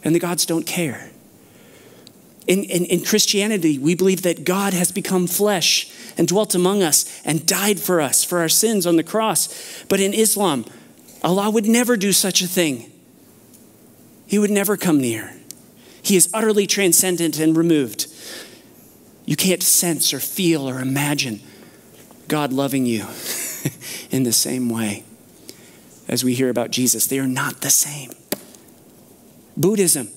And 0.03 0.13
the 0.13 0.19
gods 0.19 0.45
don't 0.45 0.67
care. 0.67 1.12
In, 2.45 2.63
in, 2.65 2.85
in, 2.85 3.05
Christianity, 3.05 3.77
we 3.77 3.95
believe 3.95 4.23
that 4.23 4.43
God 4.43 4.73
has 4.73 4.91
become 4.91 5.27
flesh 5.27 5.89
and 6.17 6.27
dwelt 6.27 6.53
among 6.53 6.83
us 6.83 7.21
and 7.23 7.45
died 7.45 7.79
for 7.79 8.01
us, 8.01 8.23
for 8.23 8.39
our 8.39 8.49
sins 8.49 8.85
on 8.85 8.97
the 8.97 9.03
cross. 9.03 9.83
But 9.87 10.01
in 10.01 10.13
Islam, 10.13 10.65
Allah 11.23 11.49
would 11.49 11.65
never 11.65 11.95
do 11.95 12.11
such 12.11 12.41
a 12.41 12.47
thing. 12.47 12.91
He 14.27 14.37
would 14.37 14.51
never 14.51 14.75
come 14.75 14.99
near. 14.99 15.33
He 16.01 16.17
is 16.17 16.29
utterly 16.33 16.67
transcendent 16.67 17.39
and 17.39 17.55
removed. 17.55 18.07
You 19.25 19.37
can't 19.37 19.63
sense 19.63 20.13
or 20.13 20.19
feel 20.19 20.69
or 20.69 20.79
imagine 20.79 21.39
God 22.27 22.51
loving 22.51 22.85
you 22.85 23.05
in 24.11 24.23
the 24.23 24.33
same 24.33 24.69
way 24.69 25.05
as 26.09 26.23
we 26.23 26.33
hear 26.33 26.49
about 26.49 26.71
Jesus. 26.71 27.07
They 27.07 27.19
are 27.19 27.27
not 27.27 27.61
the 27.61 27.69
same. 27.69 28.11
Buddhism. 29.55 30.09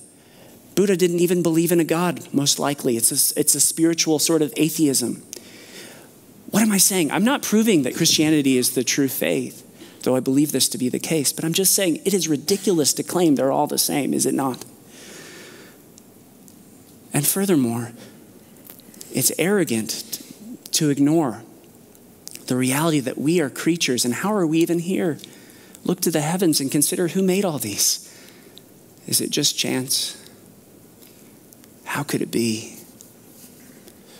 Buddha 0.77 0.95
didn't 0.95 1.19
even 1.19 1.43
believe 1.43 1.73
in 1.73 1.81
a 1.81 1.83
God, 1.83 2.33
most 2.33 2.57
likely. 2.57 2.95
It's 2.95 3.11
a, 3.11 3.37
it's 3.37 3.53
a 3.55 3.59
spiritual 3.59 4.19
sort 4.19 4.41
of 4.41 4.53
atheism. 4.55 5.23
What 6.51 6.63
am 6.63 6.71
I 6.71 6.77
saying? 6.77 7.11
I'm 7.11 7.25
not 7.25 7.41
proving 7.41 7.83
that 7.83 7.95
Christianity 7.95 8.57
is 8.57 8.75
the 8.75 8.85
true 8.85 9.09
faith 9.09 9.67
though 10.07 10.15
I 10.15 10.21
believe 10.21 10.53
this 10.53 10.69
to 10.69 10.77
be 10.77 10.87
the 10.87 10.99
case. 10.99 11.33
But 11.33 11.43
I'm 11.43 11.51
just 11.51 11.73
saying 11.73 12.01
it 12.05 12.13
is 12.13 12.29
ridiculous 12.29 12.93
to 12.93 13.03
claim 13.03 13.35
they're 13.35 13.51
all 13.51 13.67
the 13.67 13.77
same, 13.77 14.13
is 14.13 14.25
it 14.25 14.33
not? 14.33 14.63
And 17.13 17.27
furthermore, 17.27 17.91
it's 19.13 19.33
arrogant 19.37 20.21
to 20.71 20.89
ignore 20.89 21.43
the 22.45 22.55
reality 22.55 23.01
that 23.01 23.17
we 23.17 23.41
are 23.41 23.49
creatures 23.49 24.05
and 24.05 24.13
how 24.13 24.33
are 24.33 24.47
we 24.47 24.59
even 24.59 24.79
here? 24.79 25.17
Look 25.83 25.99
to 26.01 26.11
the 26.11 26.21
heavens 26.21 26.61
and 26.61 26.71
consider 26.71 27.09
who 27.09 27.21
made 27.21 27.43
all 27.43 27.59
these. 27.59 28.03
Is 29.07 29.19
it 29.19 29.29
just 29.29 29.57
chance? 29.57 30.16
How 31.87 32.03
could 32.03 32.21
it 32.21 32.31
be? 32.31 32.77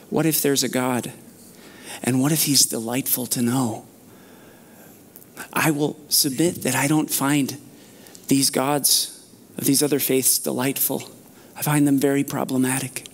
What 0.09 0.25
if 0.25 0.41
there's 0.41 0.63
a 0.63 0.69
God? 0.69 1.11
And 2.01 2.21
what 2.21 2.31
if 2.31 2.43
he's 2.43 2.65
delightful 2.65 3.25
to 3.27 3.41
know? 3.41 3.85
I 5.51 5.71
will 5.71 5.99
submit 6.07 6.63
that 6.63 6.75
I 6.75 6.87
don't 6.87 7.11
find 7.11 7.57
these 8.29 8.49
gods 8.49 9.13
of 9.57 9.65
these 9.65 9.83
other 9.83 9.99
faiths 9.99 10.39
delightful. 10.39 11.03
I 11.55 11.61
find 11.61 11.85
them 11.85 11.99
very 11.99 12.23
problematic. 12.23 13.05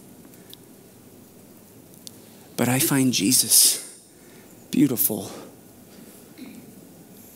But 2.56 2.70
I 2.70 2.78
find 2.80 3.12
Jesus 3.12 4.00
beautiful, 4.70 5.32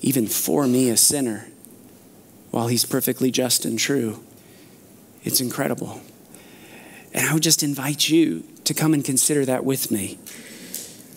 even 0.02 0.28
for 0.28 0.68
me, 0.68 0.90
a 0.90 0.98
sinner, 0.98 1.48
while 2.52 2.68
he's 2.68 2.86
perfectly 2.86 3.32
just 3.32 3.66
and 3.66 3.80
true. 3.80 4.20
It's 5.24 5.42
incredible. 5.42 6.02
And 7.18 7.26
I 7.26 7.34
would 7.34 7.42
just 7.42 7.64
invite 7.64 8.08
you 8.08 8.44
to 8.66 8.76
come 8.76 8.94
and 8.94 9.04
consider 9.04 9.44
that 9.46 9.66
with 9.66 9.90
me, 9.90 10.20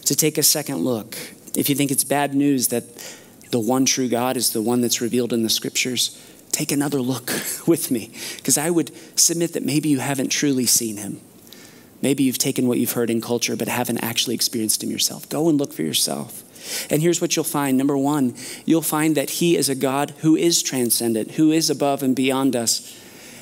to 0.06 0.16
take 0.16 0.38
a 0.38 0.42
second 0.42 0.78
look. 0.78 1.14
If 1.54 1.68
you 1.68 1.74
think 1.76 1.90
it's 1.90 2.04
bad 2.04 2.34
news 2.34 2.68
that 2.68 2.84
the 3.50 3.60
one 3.60 3.84
true 3.84 4.08
God 4.08 4.38
is 4.38 4.54
the 4.54 4.62
one 4.62 4.80
that's 4.80 5.02
revealed 5.02 5.34
in 5.34 5.42
the 5.42 5.50
scriptures, 5.50 6.18
take 6.52 6.72
another 6.72 7.02
look 7.02 7.26
with 7.66 7.90
me. 7.90 8.12
Because 8.36 8.56
I 8.56 8.70
would 8.70 8.92
submit 9.18 9.52
that 9.52 9.62
maybe 9.62 9.90
you 9.90 9.98
haven't 9.98 10.30
truly 10.30 10.64
seen 10.64 10.96
him. 10.96 11.20
Maybe 12.00 12.22
you've 12.22 12.38
taken 12.38 12.66
what 12.66 12.78
you've 12.78 12.92
heard 12.92 13.10
in 13.10 13.20
culture 13.20 13.54
but 13.54 13.68
haven't 13.68 13.98
actually 13.98 14.34
experienced 14.34 14.82
him 14.82 14.90
yourself. 14.90 15.28
Go 15.28 15.50
and 15.50 15.58
look 15.58 15.74
for 15.74 15.82
yourself. 15.82 16.90
And 16.90 17.02
here's 17.02 17.20
what 17.20 17.36
you'll 17.36 17.44
find. 17.44 17.76
Number 17.76 17.98
one, 17.98 18.34
you'll 18.64 18.80
find 18.80 19.18
that 19.18 19.28
he 19.28 19.54
is 19.54 19.68
a 19.68 19.74
God 19.74 20.14
who 20.20 20.34
is 20.34 20.62
transcendent, 20.62 21.32
who 21.32 21.52
is 21.52 21.68
above 21.68 22.02
and 22.02 22.16
beyond 22.16 22.56
us. 22.56 22.96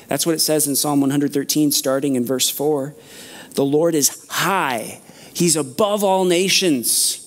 That's 0.09 0.25
what 0.25 0.35
it 0.35 0.39
says 0.39 0.67
in 0.67 0.75
Psalm 0.75 0.99
113, 0.99 1.71
starting 1.71 2.15
in 2.15 2.25
verse 2.25 2.49
4. 2.49 2.93
The 3.55 3.63
Lord 3.63 3.95
is 3.95 4.27
high, 4.29 4.99
he's 5.33 5.55
above 5.55 6.03
all 6.03 6.25
nations 6.25 7.25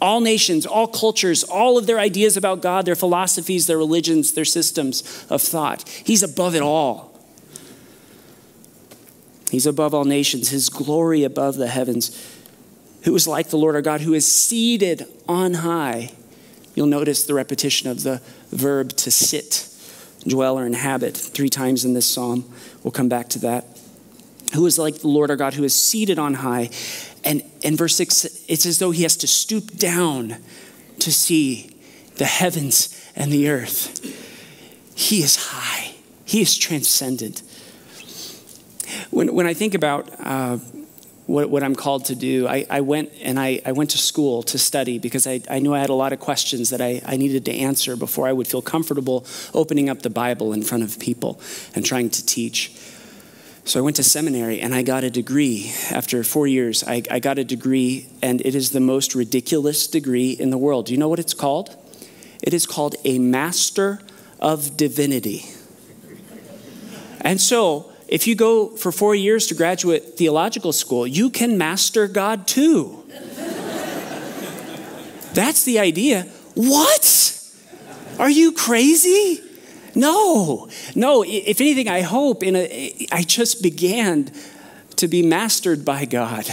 all 0.00 0.20
nations, 0.20 0.66
all 0.66 0.86
cultures, 0.86 1.44
all 1.44 1.78
of 1.78 1.86
their 1.86 1.98
ideas 1.98 2.36
about 2.36 2.62
God, 2.62 2.84
their 2.84 2.94
philosophies, 2.94 3.66
their 3.66 3.78
religions, 3.78 4.32
their 4.32 4.44
systems 4.44 5.26
of 5.28 5.42
thought. 5.42 5.88
He's 5.88 6.22
above 6.22 6.54
it 6.54 6.62
all. 6.62 7.12
He's 9.50 9.66
above 9.66 9.94
all 9.94 10.04
nations, 10.04 10.50
his 10.50 10.68
glory 10.68 11.24
above 11.24 11.56
the 11.56 11.68
heavens. 11.68 12.16
Who 13.04 13.14
is 13.14 13.26
like 13.26 13.48
the 13.48 13.56
Lord 13.56 13.74
our 13.74 13.82
God, 13.82 14.02
who 14.02 14.14
is 14.14 14.30
seated 14.30 15.06
on 15.26 15.54
high? 15.54 16.12
You'll 16.74 16.86
notice 16.86 17.24
the 17.24 17.34
repetition 17.34 17.90
of 17.90 18.02
the 18.02 18.22
verb 18.50 18.90
to 18.98 19.10
sit, 19.10 19.67
dwell, 20.28 20.58
or 20.58 20.66
inhabit 20.66 21.16
three 21.16 21.48
times 21.48 21.84
in 21.84 21.94
this 21.94 22.06
psalm. 22.06 22.44
We'll 22.82 22.92
come 22.92 23.08
back 23.08 23.28
to 23.30 23.38
that. 23.40 23.66
Who 24.54 24.64
is 24.66 24.78
like 24.78 25.00
the 25.00 25.08
Lord 25.08 25.30
our 25.30 25.36
God, 25.36 25.54
who 25.54 25.64
is 25.64 25.74
seated 25.74 26.18
on 26.18 26.34
high 26.34 26.70
and 27.24 27.42
in 27.62 27.76
verse 27.76 27.96
6, 27.96 28.44
it's 28.48 28.66
as 28.66 28.78
though 28.78 28.90
he 28.90 29.02
has 29.02 29.16
to 29.18 29.26
stoop 29.26 29.76
down 29.76 30.36
to 31.00 31.12
see 31.12 31.76
the 32.16 32.24
heavens 32.24 32.94
and 33.14 33.32
the 33.32 33.48
earth. 33.48 34.00
He 34.94 35.22
is 35.22 35.36
high, 35.36 35.94
he 36.24 36.40
is 36.40 36.56
transcendent. 36.56 37.42
When, 39.10 39.34
when 39.34 39.46
I 39.46 39.54
think 39.54 39.74
about 39.74 40.08
uh, 40.20 40.58
what, 41.28 41.50
what 41.50 41.62
I'm 41.62 41.76
called 41.76 42.06
to 42.06 42.14
do, 42.14 42.48
I, 42.48 42.64
I 42.70 42.80
went 42.80 43.12
and 43.20 43.38
I, 43.38 43.60
I 43.66 43.72
went 43.72 43.90
to 43.90 43.98
school 43.98 44.42
to 44.44 44.56
study 44.56 44.98
because 44.98 45.26
I, 45.26 45.42
I 45.50 45.58
knew 45.58 45.74
I 45.74 45.78
had 45.78 45.90
a 45.90 45.94
lot 45.94 46.14
of 46.14 46.20
questions 46.20 46.70
that 46.70 46.80
I, 46.80 47.02
I 47.04 47.18
needed 47.18 47.44
to 47.44 47.52
answer 47.52 47.96
before 47.96 48.26
I 48.26 48.32
would 48.32 48.48
feel 48.48 48.62
comfortable 48.62 49.26
opening 49.52 49.90
up 49.90 50.00
the 50.00 50.08
Bible 50.08 50.54
in 50.54 50.62
front 50.62 50.84
of 50.84 50.98
people 50.98 51.38
and 51.74 51.84
trying 51.84 52.08
to 52.08 52.24
teach. 52.24 52.72
So 53.64 53.78
I 53.78 53.82
went 53.82 53.96
to 53.96 54.02
seminary 54.02 54.62
and 54.62 54.74
I 54.74 54.80
got 54.80 55.04
a 55.04 55.10
degree. 55.10 55.70
After 55.90 56.24
four 56.24 56.46
years, 56.46 56.82
I, 56.82 57.02
I, 57.10 57.18
got 57.18 57.36
a 57.36 57.44
degree, 57.44 58.08
and 58.22 58.40
it 58.40 58.54
is 58.54 58.70
the 58.70 58.80
most 58.80 59.14
ridiculous 59.14 59.86
degree 59.86 60.30
in 60.30 60.48
the 60.48 60.56
world. 60.56 60.86
Do 60.86 60.94
you 60.94 60.98
know 60.98 61.10
what 61.10 61.18
it's 61.18 61.34
called? 61.34 61.76
It 62.42 62.54
is 62.54 62.64
called 62.64 62.96
a 63.04 63.18
Master 63.18 64.00
of 64.40 64.78
Divinity. 64.78 65.44
And 67.20 67.38
so, 67.38 67.92
if 68.08 68.26
you 68.26 68.34
go 68.34 68.68
for 68.68 68.90
four 68.90 69.14
years 69.14 69.46
to 69.48 69.54
graduate 69.54 70.16
theological 70.16 70.72
school, 70.72 71.06
you 71.06 71.30
can 71.30 71.58
master 71.58 72.08
God 72.08 72.46
too. 72.46 73.04
That's 75.34 75.64
the 75.64 75.78
idea. 75.78 76.22
What? 76.54 77.34
Are 78.18 78.30
you 78.30 78.52
crazy? 78.52 79.40
No, 79.94 80.68
no. 80.94 81.22
If 81.22 81.60
anything, 81.60 81.88
I 81.88 82.00
hope 82.00 82.42
in 82.42 82.56
a, 82.56 83.06
I 83.12 83.22
just 83.22 83.62
began 83.62 84.32
to 84.96 85.06
be 85.06 85.22
mastered 85.22 85.84
by 85.84 86.04
God 86.04 86.46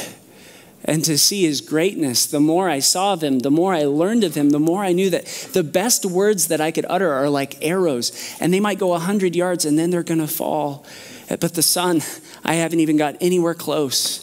and 0.84 1.04
to 1.06 1.18
see 1.18 1.44
his 1.44 1.62
greatness. 1.62 2.28
The 2.28 2.40
more 2.40 2.70
I 2.70 2.80
saw 2.80 3.14
of 3.14 3.24
him, 3.24 3.40
the 3.40 3.52
more 3.52 3.74
I 3.74 3.86
learned 3.86 4.24
of 4.24 4.36
him, 4.36 4.52
the 4.52 4.60
more 4.60 4.84
I 4.84 4.94
knew 4.94 5.10
that 5.10 5.26
the 5.54 5.64
best 5.64 6.06
words 6.06 6.48
that 6.48 6.62
I 6.62 6.72
could 6.72 6.86
utter 6.88 7.12
are 7.12 7.30
like 7.30 7.58
arrows, 7.66 8.38
and 8.40 8.54
they 8.54 8.60
might 8.60 8.78
go 8.78 8.90
100 8.90 9.36
yards 9.36 9.66
and 9.66 9.80
then 9.80 9.90
they're 9.90 10.04
going 10.04 10.20
to 10.20 10.28
fall. 10.28 10.86
Uh, 11.30 11.38
but 11.38 11.54
the 11.54 11.62
sun, 11.62 12.02
I 12.44 12.56
haven't 12.56 12.80
even 12.80 12.98
got 12.98 13.16
anywhere 13.22 13.54
close. 13.54 14.22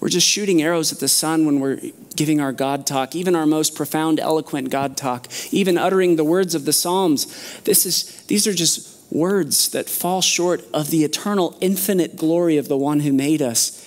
We're 0.00 0.08
just 0.08 0.26
shooting 0.26 0.62
arrows 0.62 0.92
at 0.92 1.00
the 1.00 1.08
sun 1.08 1.46
when 1.46 1.60
we're 1.60 1.80
giving 2.14 2.40
our 2.40 2.52
God 2.52 2.86
talk, 2.86 3.14
even 3.14 3.34
our 3.34 3.46
most 3.46 3.74
profound, 3.74 4.20
eloquent 4.20 4.70
God 4.70 4.96
talk, 4.96 5.28
even 5.52 5.78
uttering 5.78 6.16
the 6.16 6.24
words 6.24 6.54
of 6.54 6.64
the 6.64 6.72
Psalms. 6.72 7.26
This 7.62 7.86
is, 7.86 8.22
these 8.26 8.46
are 8.46 8.52
just 8.52 8.96
words 9.12 9.70
that 9.70 9.88
fall 9.88 10.20
short 10.20 10.62
of 10.74 10.90
the 10.90 11.04
eternal, 11.04 11.56
infinite 11.60 12.16
glory 12.16 12.56
of 12.56 12.68
the 12.68 12.76
one 12.76 13.00
who 13.00 13.12
made 13.12 13.40
us 13.40 13.82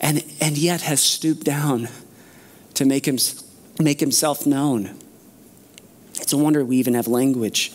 and, 0.00 0.24
and 0.40 0.56
yet 0.56 0.82
has 0.82 1.00
stooped 1.00 1.44
down 1.44 1.88
to 2.74 2.84
make, 2.84 3.06
him, 3.06 3.18
make 3.80 4.00
himself 4.00 4.46
known. 4.46 4.96
It's 6.14 6.32
a 6.32 6.36
wonder 6.36 6.64
we 6.64 6.76
even 6.76 6.94
have 6.94 7.08
language 7.08 7.72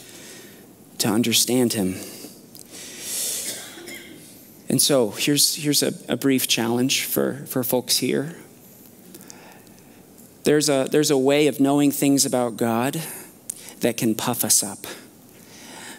to 1.00 1.10
understand 1.10 1.74
him. 1.74 1.96
And 4.70 4.82
so 4.82 5.12
here's, 5.12 5.56
here's 5.56 5.84
a, 5.84 5.94
a 6.08 6.18
brief 6.18 6.48
challenge 6.48 7.04
for, 7.06 7.46
for 7.48 7.64
folks 7.64 7.98
here. 7.98 8.36
There's 10.44 10.70
a, 10.70 10.88
there's 10.90 11.12
a 11.12 11.18
way 11.18 11.48
of 11.48 11.60
knowing 11.60 11.92
things 11.92 12.26
about 12.26 12.58
God 12.58 13.02
that 13.80 13.98
can 13.98 14.16
puff 14.16 14.44
us 14.44 14.64
up, 14.64 14.86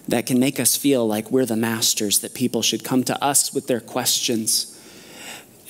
that 0.08 0.26
can 0.26 0.38
make 0.38 0.58
us 0.60 0.76
feel 0.76 1.06
like 1.06 1.30
we're 1.30 1.46
the 1.46 1.56
masters, 1.56 2.18
that 2.20 2.34
people 2.34 2.62
should 2.62 2.84
come 2.84 3.04
to 3.04 3.22
us 3.22 3.54
with 3.54 3.66
their 3.66 3.80
questions. 3.80 4.70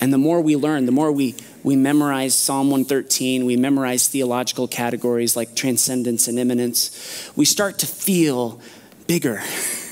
And 0.01 0.11
the 0.11 0.17
more 0.17 0.41
we 0.41 0.55
learn, 0.55 0.85
the 0.85 0.91
more 0.91 1.11
we, 1.11 1.35
we 1.63 1.75
memorize 1.75 2.35
Psalm 2.35 2.69
113, 2.69 3.45
we 3.45 3.55
memorize 3.55 4.07
theological 4.07 4.67
categories 4.67 5.35
like 5.35 5.55
transcendence 5.55 6.27
and 6.27 6.37
immanence, 6.37 7.31
we 7.35 7.45
start 7.45 7.79
to 7.79 7.85
feel 7.85 8.59
bigger. 9.07 9.41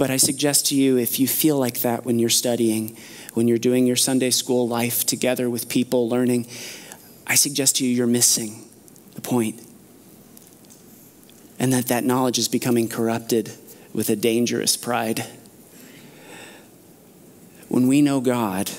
But 0.00 0.10
I 0.10 0.16
suggest 0.16 0.64
to 0.68 0.74
you, 0.74 0.96
if 0.96 1.20
you 1.20 1.28
feel 1.28 1.58
like 1.58 1.80
that 1.80 2.06
when 2.06 2.18
you're 2.18 2.30
studying, 2.30 2.96
when 3.34 3.48
you're 3.48 3.58
doing 3.58 3.86
your 3.86 3.96
Sunday 3.96 4.30
school 4.30 4.66
life 4.66 5.04
together 5.04 5.50
with 5.50 5.68
people 5.68 6.08
learning, 6.08 6.46
I 7.26 7.34
suggest 7.34 7.76
to 7.76 7.86
you 7.86 7.94
you're 7.94 8.06
missing 8.06 8.64
the 9.14 9.20
point. 9.20 9.60
And 11.58 11.70
that 11.74 11.88
that 11.88 12.02
knowledge 12.02 12.38
is 12.38 12.48
becoming 12.48 12.88
corrupted 12.88 13.52
with 13.92 14.08
a 14.08 14.16
dangerous 14.16 14.74
pride. 14.74 15.26
When 17.68 17.86
we 17.86 18.00
know 18.00 18.22
God, 18.22 18.70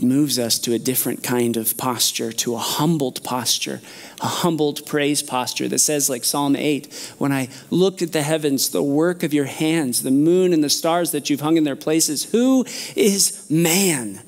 it 0.00 0.06
moves 0.06 0.38
us 0.38 0.58
to 0.60 0.72
a 0.72 0.78
different 0.78 1.22
kind 1.22 1.58
of 1.58 1.76
posture, 1.76 2.32
to 2.32 2.54
a 2.54 2.58
humbled 2.58 3.22
posture, 3.22 3.82
a 4.22 4.26
humbled 4.26 4.86
praise 4.86 5.22
posture 5.22 5.68
that 5.68 5.80
says, 5.80 6.08
like 6.08 6.24
Psalm 6.24 6.56
8, 6.56 7.14
when 7.18 7.32
I 7.32 7.50
looked 7.68 8.00
at 8.00 8.12
the 8.12 8.22
heavens, 8.22 8.70
the 8.70 8.82
work 8.82 9.22
of 9.22 9.34
your 9.34 9.44
hands, 9.44 10.02
the 10.02 10.10
moon 10.10 10.54
and 10.54 10.64
the 10.64 10.70
stars 10.70 11.10
that 11.10 11.28
you've 11.28 11.42
hung 11.42 11.58
in 11.58 11.64
their 11.64 11.76
places, 11.76 12.24
who 12.24 12.64
is 12.96 13.46
man? 13.50 14.22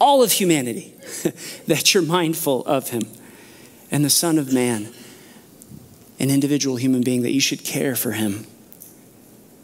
All 0.00 0.22
of 0.22 0.32
humanity, 0.32 0.94
that 1.66 1.92
you're 1.92 2.02
mindful 2.02 2.64
of 2.64 2.88
him. 2.88 3.02
And 3.90 4.06
the 4.06 4.10
Son 4.10 4.38
of 4.38 4.50
Man, 4.50 4.94
an 6.18 6.30
individual 6.30 6.76
human 6.76 7.02
being, 7.02 7.20
that 7.20 7.32
you 7.32 7.40
should 7.40 7.64
care 7.64 7.96
for 7.96 8.12
him. 8.12 8.46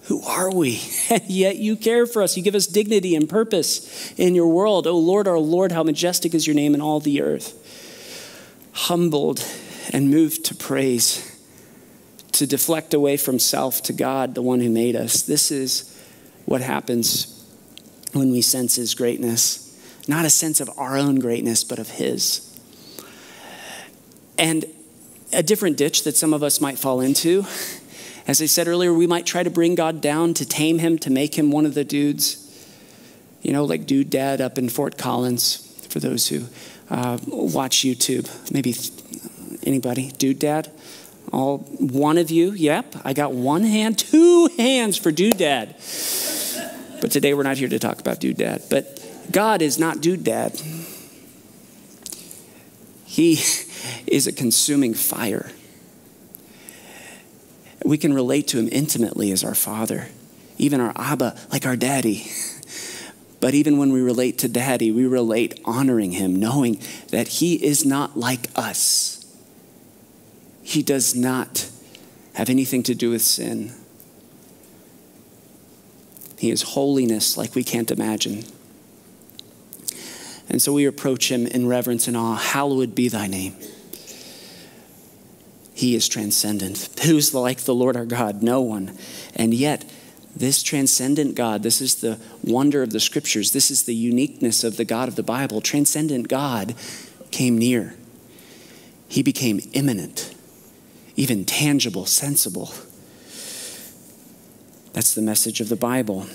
Who 0.08 0.22
are 0.22 0.50
we? 0.50 0.80
And 1.10 1.22
yet 1.28 1.56
you 1.56 1.76
care 1.76 2.06
for 2.06 2.22
us. 2.22 2.36
You 2.36 2.42
give 2.42 2.54
us 2.54 2.66
dignity 2.66 3.14
and 3.14 3.28
purpose 3.28 4.12
in 4.18 4.34
your 4.34 4.48
world. 4.48 4.86
Oh 4.86 4.98
Lord, 4.98 5.26
our 5.26 5.38
Lord, 5.38 5.72
how 5.72 5.82
majestic 5.82 6.34
is 6.34 6.46
your 6.46 6.54
name 6.54 6.74
in 6.74 6.82
all 6.82 7.00
the 7.00 7.22
earth. 7.22 7.54
Humbled 8.72 9.42
and 9.90 10.10
moved 10.10 10.44
to 10.46 10.54
praise, 10.54 11.34
to 12.32 12.46
deflect 12.46 12.92
away 12.92 13.16
from 13.16 13.38
self 13.38 13.82
to 13.84 13.94
God, 13.94 14.34
the 14.34 14.42
one 14.42 14.60
who 14.60 14.68
made 14.68 14.96
us. 14.96 15.22
This 15.22 15.50
is 15.50 15.98
what 16.44 16.60
happens 16.60 17.46
when 18.12 18.30
we 18.30 18.42
sense 18.42 18.76
his 18.76 18.94
greatness. 18.94 19.64
Not 20.06 20.26
a 20.26 20.30
sense 20.30 20.60
of 20.60 20.70
our 20.78 20.98
own 20.98 21.16
greatness, 21.20 21.64
but 21.64 21.78
of 21.78 21.88
his. 21.88 22.44
And 24.38 24.66
a 25.32 25.42
different 25.42 25.78
ditch 25.78 26.04
that 26.04 26.16
some 26.16 26.34
of 26.34 26.42
us 26.42 26.60
might 26.60 26.78
fall 26.78 27.00
into 27.00 27.46
as 28.28 28.42
I 28.42 28.46
said 28.46 28.68
earlier, 28.68 28.92
we 28.92 29.06
might 29.06 29.24
try 29.24 29.42
to 29.42 29.48
bring 29.48 29.74
God 29.74 30.02
down 30.02 30.34
to 30.34 30.44
tame 30.44 30.78
him, 30.78 30.98
to 30.98 31.10
make 31.10 31.36
him 31.36 31.50
one 31.50 31.64
of 31.64 31.72
the 31.72 31.82
dudes. 31.82 32.44
You 33.40 33.52
know, 33.52 33.64
like 33.64 33.86
Dude 33.86 34.10
Dad 34.10 34.42
up 34.42 34.58
in 34.58 34.68
Fort 34.68 34.98
Collins, 34.98 35.86
for 35.88 35.98
those 35.98 36.28
who 36.28 36.44
uh, 36.90 37.18
watch 37.26 37.78
YouTube. 37.78 38.28
Maybe 38.52 38.74
anybody? 39.66 40.10
Dude 40.10 40.38
Dad? 40.38 40.70
All 41.32 41.58
one 41.58 42.18
of 42.18 42.30
you? 42.30 42.52
Yep, 42.52 42.96
I 43.02 43.14
got 43.14 43.32
one 43.32 43.62
hand, 43.62 43.98
two 43.98 44.50
hands 44.58 44.98
for 44.98 45.10
Dude 45.10 45.38
Dad. 45.38 45.76
But 47.00 47.10
today 47.10 47.32
we're 47.32 47.44
not 47.44 47.56
here 47.56 47.68
to 47.68 47.78
talk 47.78 47.98
about 47.98 48.20
Dude 48.20 48.36
Dad. 48.36 48.62
But 48.68 49.02
God 49.30 49.62
is 49.62 49.78
not 49.78 50.02
Dude 50.02 50.24
Dad. 50.24 50.60
He 53.06 53.32
is 54.06 54.26
a 54.26 54.32
consuming 54.32 54.92
fire 54.92 55.50
we 57.84 57.98
can 57.98 58.12
relate 58.12 58.48
to 58.48 58.58
him 58.58 58.68
intimately 58.70 59.30
as 59.30 59.44
our 59.44 59.54
father, 59.54 60.08
even 60.58 60.80
our 60.80 60.92
Abba, 60.96 61.38
like 61.52 61.66
our 61.66 61.76
daddy. 61.76 62.26
But 63.40 63.54
even 63.54 63.78
when 63.78 63.92
we 63.92 64.00
relate 64.00 64.38
to 64.38 64.48
daddy, 64.48 64.90
we 64.90 65.06
relate 65.06 65.60
honoring 65.64 66.12
him, 66.12 66.34
knowing 66.34 66.80
that 67.10 67.28
he 67.28 67.54
is 67.64 67.84
not 67.84 68.16
like 68.16 68.48
us. 68.56 69.24
He 70.62 70.82
does 70.82 71.14
not 71.14 71.70
have 72.34 72.50
anything 72.50 72.82
to 72.84 72.94
do 72.94 73.10
with 73.10 73.22
sin. 73.22 73.72
He 76.36 76.50
is 76.50 76.62
holiness 76.62 77.36
like 77.36 77.54
we 77.54 77.64
can't 77.64 77.90
imagine. 77.90 78.44
And 80.48 80.62
so 80.62 80.72
we 80.72 80.84
approach 80.84 81.30
him 81.30 81.46
in 81.46 81.66
reverence 81.66 82.08
and 82.08 82.16
awe. 82.16 82.36
Hallowed 82.36 82.94
be 82.94 83.08
thy 83.08 83.26
name. 83.26 83.54
He 85.78 85.94
is 85.94 86.08
transcendent. 86.08 86.88
Who's 87.04 87.32
like 87.32 87.60
the 87.60 87.74
Lord 87.74 87.96
our 87.96 88.04
God? 88.04 88.42
No 88.42 88.60
one. 88.60 88.98
And 89.36 89.54
yet, 89.54 89.88
this 90.34 90.60
transcendent 90.60 91.36
God, 91.36 91.62
this 91.62 91.80
is 91.80 91.94
the 91.94 92.18
wonder 92.42 92.82
of 92.82 92.90
the 92.90 92.98
scriptures, 92.98 93.52
this 93.52 93.70
is 93.70 93.84
the 93.84 93.94
uniqueness 93.94 94.64
of 94.64 94.76
the 94.76 94.84
God 94.84 95.06
of 95.06 95.14
the 95.14 95.22
Bible. 95.22 95.60
Transcendent 95.60 96.26
God 96.26 96.74
came 97.30 97.56
near, 97.56 97.94
He 99.06 99.22
became 99.22 99.60
immanent, 99.72 100.34
even 101.14 101.44
tangible, 101.44 102.06
sensible. 102.06 102.72
That's 104.94 105.14
the 105.14 105.22
message 105.22 105.60
of 105.60 105.68
the 105.68 105.76
Bible. 105.76 106.26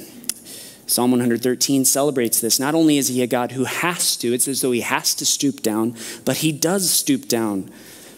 Psalm 0.87 1.11
113 1.11 1.83
celebrates 1.83 2.39
this. 2.39 2.61
Not 2.61 2.75
only 2.75 2.97
is 2.97 3.09
he 3.09 3.21
a 3.21 3.27
God 3.27 3.51
who 3.51 3.65
has 3.65 4.15
to, 4.17 4.33
it's 4.33 4.47
as 4.47 4.61
though 4.61 4.71
he 4.71 4.81
has 4.81 5.13
to 5.15 5.25
stoop 5.25 5.61
down, 5.61 5.97
but 6.23 6.37
he 6.37 6.53
does 6.53 6.89
stoop 6.89 7.27
down, 7.27 7.69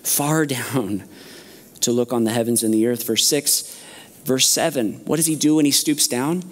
far 0.06 0.46
down 0.46 1.04
to 1.82 1.92
look 1.92 2.14
on 2.14 2.24
the 2.24 2.32
heavens 2.32 2.64
and 2.64 2.74
the 2.74 2.88
earth. 2.88 3.06
Verse 3.06 3.28
6, 3.28 3.84
verse 4.24 4.48
7. 4.48 5.06
What 5.06 5.18
does 5.18 5.26
he 5.26 5.36
do 5.36 5.56
when 5.56 5.66
he 5.66 5.72
stoops 5.72 6.08
down? 6.08 6.44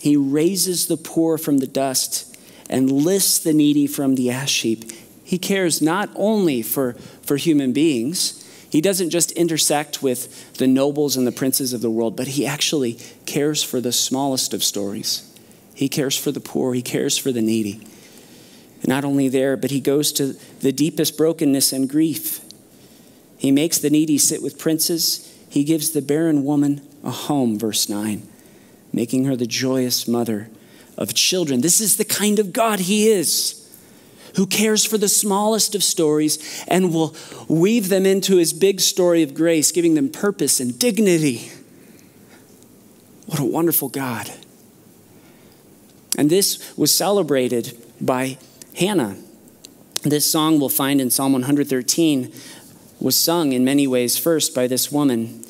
He 0.00 0.16
raises 0.16 0.86
the 0.86 0.96
poor 0.96 1.38
from 1.38 1.58
the 1.58 1.66
dust 1.66 2.36
and 2.70 2.90
lifts 2.90 3.38
the 3.38 3.52
needy 3.52 3.86
from 3.86 4.14
the 4.14 4.30
ash 4.30 4.62
heap. 4.62 4.92
He 5.24 5.38
cares 5.38 5.82
not 5.82 6.10
only 6.14 6.62
for, 6.62 6.94
for 7.22 7.36
human 7.36 7.72
beings, 7.72 8.44
he 8.70 8.80
doesn't 8.80 9.10
just 9.10 9.32
intersect 9.32 10.02
with 10.02 10.54
the 10.54 10.66
nobles 10.66 11.16
and 11.16 11.26
the 11.26 11.32
princes 11.32 11.72
of 11.72 11.80
the 11.80 11.90
world, 11.90 12.16
but 12.16 12.28
he 12.28 12.46
actually 12.46 12.94
cares 13.26 13.62
for 13.62 13.80
the 13.80 13.92
smallest 13.92 14.52
of 14.52 14.62
stories. 14.62 15.24
He 15.74 15.88
cares 15.88 16.16
for 16.16 16.32
the 16.32 16.40
poor, 16.40 16.74
he 16.74 16.82
cares 16.82 17.16
for 17.16 17.32
the 17.32 17.42
needy. 17.42 17.86
Not 18.86 19.04
only 19.04 19.28
there, 19.28 19.56
but 19.56 19.70
he 19.70 19.80
goes 19.80 20.12
to 20.12 20.34
the 20.60 20.72
deepest 20.72 21.16
brokenness 21.16 21.72
and 21.72 21.88
grief. 21.88 22.40
He 23.36 23.50
makes 23.50 23.78
the 23.78 23.90
needy 23.90 24.18
sit 24.18 24.42
with 24.42 24.58
princes. 24.58 25.24
He 25.48 25.64
gives 25.64 25.90
the 25.90 26.02
barren 26.02 26.44
woman 26.44 26.86
a 27.04 27.10
home, 27.10 27.58
verse 27.58 27.88
9, 27.88 28.26
making 28.92 29.24
her 29.24 29.36
the 29.36 29.46
joyous 29.46 30.06
mother 30.06 30.50
of 30.96 31.14
children. 31.14 31.60
This 31.60 31.80
is 31.80 31.96
the 31.96 32.04
kind 32.04 32.38
of 32.38 32.52
God 32.52 32.80
He 32.80 33.08
is, 33.08 33.54
who 34.36 34.46
cares 34.46 34.84
for 34.84 34.98
the 34.98 35.08
smallest 35.08 35.74
of 35.74 35.82
stories 35.82 36.64
and 36.68 36.92
will 36.92 37.14
weave 37.48 37.88
them 37.88 38.04
into 38.04 38.36
His 38.36 38.52
big 38.52 38.80
story 38.80 39.22
of 39.22 39.34
grace, 39.34 39.72
giving 39.72 39.94
them 39.94 40.10
purpose 40.10 40.60
and 40.60 40.78
dignity. 40.78 41.50
What 43.26 43.38
a 43.38 43.44
wonderful 43.44 43.88
God. 43.88 44.30
And 46.16 46.30
this 46.30 46.76
was 46.76 46.92
celebrated 46.92 47.80
by 48.00 48.38
Hannah. 48.78 49.16
This 50.04 50.24
song 50.24 50.60
we'll 50.60 50.68
find 50.68 51.00
in 51.00 51.10
Psalm 51.10 51.32
113 51.32 52.32
was 53.00 53.16
sung 53.16 53.52
in 53.52 53.64
many 53.64 53.88
ways 53.88 54.16
first 54.16 54.54
by 54.54 54.68
this 54.68 54.92
woman, 54.92 55.44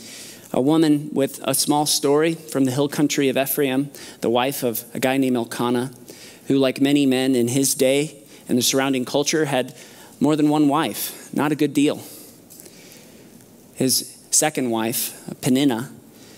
a 0.50 0.62
woman 0.62 1.10
with 1.12 1.38
a 1.44 1.52
small 1.54 1.84
story 1.84 2.32
from 2.32 2.64
the 2.64 2.70
hill 2.70 2.88
country 2.88 3.28
of 3.28 3.36
Ephraim, 3.36 3.90
the 4.22 4.30
wife 4.30 4.62
of 4.62 4.82
a 4.94 4.98
guy 4.98 5.18
named 5.18 5.36
Elkanah, 5.36 5.90
who, 6.46 6.56
like 6.56 6.80
many 6.80 7.04
men 7.04 7.34
in 7.34 7.48
his 7.48 7.74
day 7.74 8.16
and 8.48 8.56
the 8.56 8.62
surrounding 8.62 9.04
culture, 9.04 9.44
had 9.44 9.76
more 10.20 10.34
than 10.34 10.48
one 10.48 10.66
wife. 10.66 11.28
Not 11.34 11.52
a 11.52 11.54
good 11.54 11.74
deal. 11.74 12.00
His 13.74 14.16
second 14.30 14.70
wife, 14.70 15.14
Peninnah, 15.42 15.90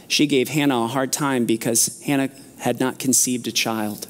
she 0.08 0.26
gave 0.26 0.48
Hannah 0.48 0.82
a 0.82 0.86
hard 0.88 1.12
time 1.12 1.46
because 1.46 2.02
Hannah 2.02 2.30
had 2.58 2.80
not 2.80 2.98
conceived 2.98 3.46
a 3.46 3.52
child. 3.52 4.08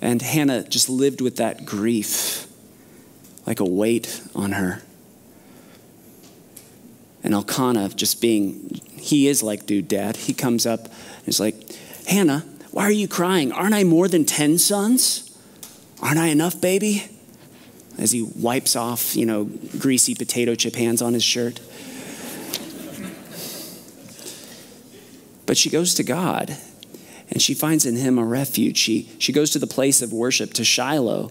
And 0.00 0.22
Hannah 0.22 0.62
just 0.62 0.88
lived 0.88 1.20
with 1.20 1.36
that 1.36 1.64
grief 1.64 2.46
like 3.46 3.60
a 3.60 3.64
weight 3.64 4.22
on 4.34 4.52
her. 4.52 4.82
And 7.24 7.34
Elkanah, 7.34 7.88
just 7.90 8.20
being, 8.20 8.80
he 8.98 9.26
is 9.26 9.42
like 9.42 9.66
dude 9.66 9.88
dad. 9.88 10.16
He 10.16 10.34
comes 10.34 10.66
up 10.66 10.84
and 10.84 11.24
he's 11.24 11.40
like, 11.40 11.54
Hannah, 12.06 12.44
why 12.70 12.84
are 12.84 12.92
you 12.92 13.08
crying? 13.08 13.50
Aren't 13.50 13.74
I 13.74 13.84
more 13.84 14.06
than 14.06 14.24
10 14.24 14.58
sons? 14.58 15.36
Aren't 16.00 16.18
I 16.18 16.26
enough, 16.26 16.60
baby? 16.60 17.08
As 17.98 18.12
he 18.12 18.22
wipes 18.22 18.76
off, 18.76 19.16
you 19.16 19.26
know, 19.26 19.50
greasy 19.78 20.14
potato 20.14 20.54
chip 20.54 20.76
hands 20.76 21.02
on 21.02 21.14
his 21.14 21.24
shirt. 21.24 21.60
But 25.46 25.56
she 25.56 25.70
goes 25.70 25.94
to 25.94 26.04
God 26.04 26.56
and 27.30 27.42
she 27.42 27.54
finds 27.54 27.84
in 27.84 27.96
him 27.96 28.18
a 28.18 28.24
refuge. 28.24 28.76
She, 28.76 29.10
she 29.18 29.32
goes 29.32 29.50
to 29.50 29.58
the 29.58 29.66
place 29.66 30.02
of 30.02 30.12
worship, 30.12 30.52
to 30.54 30.64
Shiloh, 30.64 31.30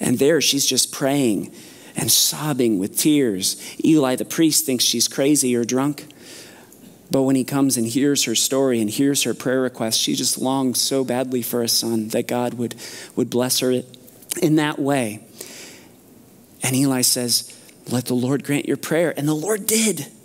and 0.00 0.18
there 0.18 0.40
she's 0.40 0.66
just 0.66 0.92
praying 0.92 1.52
and 1.96 2.10
sobbing 2.10 2.78
with 2.78 2.96
tears. 2.96 3.60
Eli, 3.84 4.16
the 4.16 4.24
priest, 4.24 4.64
thinks 4.64 4.84
she's 4.84 5.08
crazy 5.08 5.54
or 5.54 5.64
drunk. 5.64 6.06
But 7.10 7.22
when 7.22 7.36
he 7.36 7.44
comes 7.44 7.76
and 7.76 7.86
hears 7.86 8.24
her 8.24 8.34
story 8.34 8.80
and 8.80 8.88
hears 8.88 9.24
her 9.24 9.34
prayer 9.34 9.60
request, 9.60 10.00
she 10.00 10.14
just 10.14 10.38
longs 10.38 10.80
so 10.80 11.04
badly 11.04 11.42
for 11.42 11.62
a 11.62 11.68
son 11.68 12.08
that 12.08 12.26
God 12.26 12.54
would, 12.54 12.74
would 13.14 13.28
bless 13.28 13.58
her 13.58 13.82
in 14.40 14.56
that 14.56 14.78
way. 14.78 15.20
And 16.62 16.74
Eli 16.74 17.02
says, 17.02 17.54
Let 17.90 18.06
the 18.06 18.14
Lord 18.14 18.44
grant 18.44 18.66
your 18.66 18.76
prayer. 18.78 19.12
And 19.16 19.28
the 19.28 19.34
Lord 19.34 19.66
did. 19.66 20.06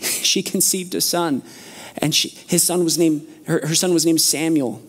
She 0.00 0.42
conceived 0.42 0.94
a 0.94 1.00
son, 1.00 1.42
and 1.98 2.14
she, 2.14 2.30
his 2.48 2.62
son 2.62 2.84
was 2.84 2.98
named, 2.98 3.26
her, 3.46 3.66
her 3.66 3.74
son 3.74 3.92
was 3.92 4.04
named 4.04 4.20
Samuel. 4.20 4.82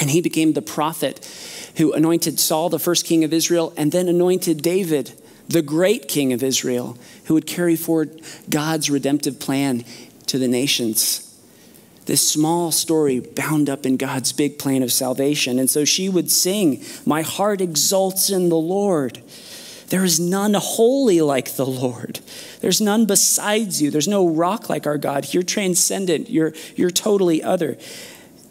And 0.00 0.10
he 0.10 0.20
became 0.20 0.52
the 0.52 0.62
prophet 0.62 1.26
who 1.76 1.92
anointed 1.92 2.40
Saul, 2.40 2.68
the 2.68 2.78
first 2.78 3.04
king 3.04 3.24
of 3.24 3.32
Israel, 3.32 3.72
and 3.76 3.92
then 3.92 4.08
anointed 4.08 4.62
David 4.62 5.12
the 5.50 5.62
great 5.62 6.06
king 6.06 6.32
of 6.32 6.44
Israel, 6.44 6.96
who 7.24 7.34
would 7.34 7.46
carry 7.46 7.74
forward 7.74 8.22
God's 8.48 8.88
redemptive 8.88 9.40
plan 9.40 9.84
to 10.26 10.38
the 10.38 10.46
nations. 10.46 11.26
This 12.06 12.26
small 12.26 12.70
story 12.70 13.18
bound 13.18 13.68
up 13.68 13.84
in 13.84 13.96
God's 13.96 14.32
big 14.32 14.58
plan 14.58 14.84
of 14.84 14.92
salvation. 14.92 15.58
And 15.58 15.68
so 15.68 15.84
she 15.84 16.08
would 16.08 16.30
sing, 16.30 16.84
My 17.04 17.22
heart 17.22 17.60
exults 17.60 18.30
in 18.30 18.48
the 18.48 18.56
Lord. 18.56 19.22
There 19.90 20.04
is 20.04 20.18
none 20.18 20.54
holy 20.54 21.20
like 21.20 21.56
the 21.56 21.66
Lord. 21.66 22.20
There's 22.60 22.80
none 22.80 23.06
besides 23.06 23.82
you. 23.82 23.90
There's 23.90 24.08
no 24.08 24.28
rock 24.28 24.68
like 24.68 24.86
our 24.86 24.98
God. 24.98 25.34
You're 25.34 25.42
transcendent. 25.42 26.30
You're, 26.30 26.54
you're 26.74 26.90
totally 26.90 27.42
other. 27.42 27.76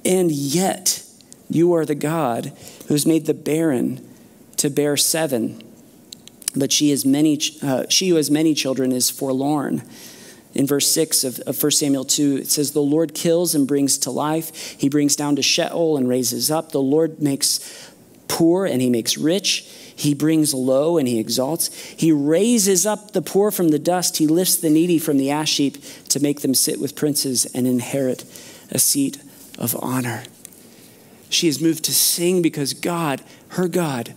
And 0.05 0.31
yet, 0.31 1.03
you 1.49 1.73
are 1.73 1.85
the 1.85 1.95
God 1.95 2.53
who's 2.87 3.05
made 3.05 3.25
the 3.25 3.33
barren 3.33 4.05
to 4.57 4.69
bear 4.69 4.95
seven 4.97 5.63
but 6.55 6.71
she, 6.71 6.91
is 6.91 7.05
many, 7.05 7.39
uh, 7.61 7.85
she 7.89 8.09
who 8.09 8.15
has 8.15 8.31
many 8.31 8.53
children 8.53 8.91
is 8.91 9.09
forlorn. 9.09 9.83
In 10.55 10.65
verse 10.65 10.89
6 10.91 11.23
of, 11.23 11.39
of 11.41 11.61
1 11.61 11.71
Samuel 11.71 12.05
2, 12.05 12.37
it 12.37 12.47
says, 12.47 12.71
The 12.71 12.81
Lord 12.81 13.13
kills 13.13 13.53
and 13.53 13.67
brings 13.67 13.97
to 13.99 14.11
life. 14.11 14.75
He 14.79 14.89
brings 14.89 15.15
down 15.15 15.35
to 15.35 15.43
Sheol 15.43 15.95
and 15.95 16.09
raises 16.09 16.49
up. 16.49 16.71
The 16.71 16.81
Lord 16.81 17.21
makes 17.21 17.91
poor 18.27 18.65
and 18.65 18.81
he 18.81 18.89
makes 18.89 19.17
rich. 19.17 19.88
He 19.99 20.13
brings 20.13 20.53
low 20.53 20.97
and 20.97 21.09
he 21.09 21.19
exalts. 21.19 21.67
He 21.75 22.13
raises 22.13 22.85
up 22.85 23.11
the 23.11 23.21
poor 23.21 23.51
from 23.51 23.67
the 23.67 23.77
dust. 23.77 24.15
He 24.15 24.27
lifts 24.27 24.55
the 24.55 24.69
needy 24.69 24.97
from 24.97 25.17
the 25.17 25.29
ash 25.29 25.57
heap 25.57 25.77
to 26.07 26.21
make 26.21 26.39
them 26.39 26.53
sit 26.53 26.79
with 26.79 26.95
princes 26.95 27.45
and 27.53 27.67
inherit 27.67 28.23
a 28.71 28.79
seat 28.79 29.21
of 29.57 29.75
honor. 29.83 30.23
She 31.29 31.49
is 31.49 31.61
moved 31.61 31.83
to 31.83 31.93
sing 31.93 32.41
because 32.41 32.73
God, 32.73 33.21
her 33.49 33.67
God, 33.67 34.15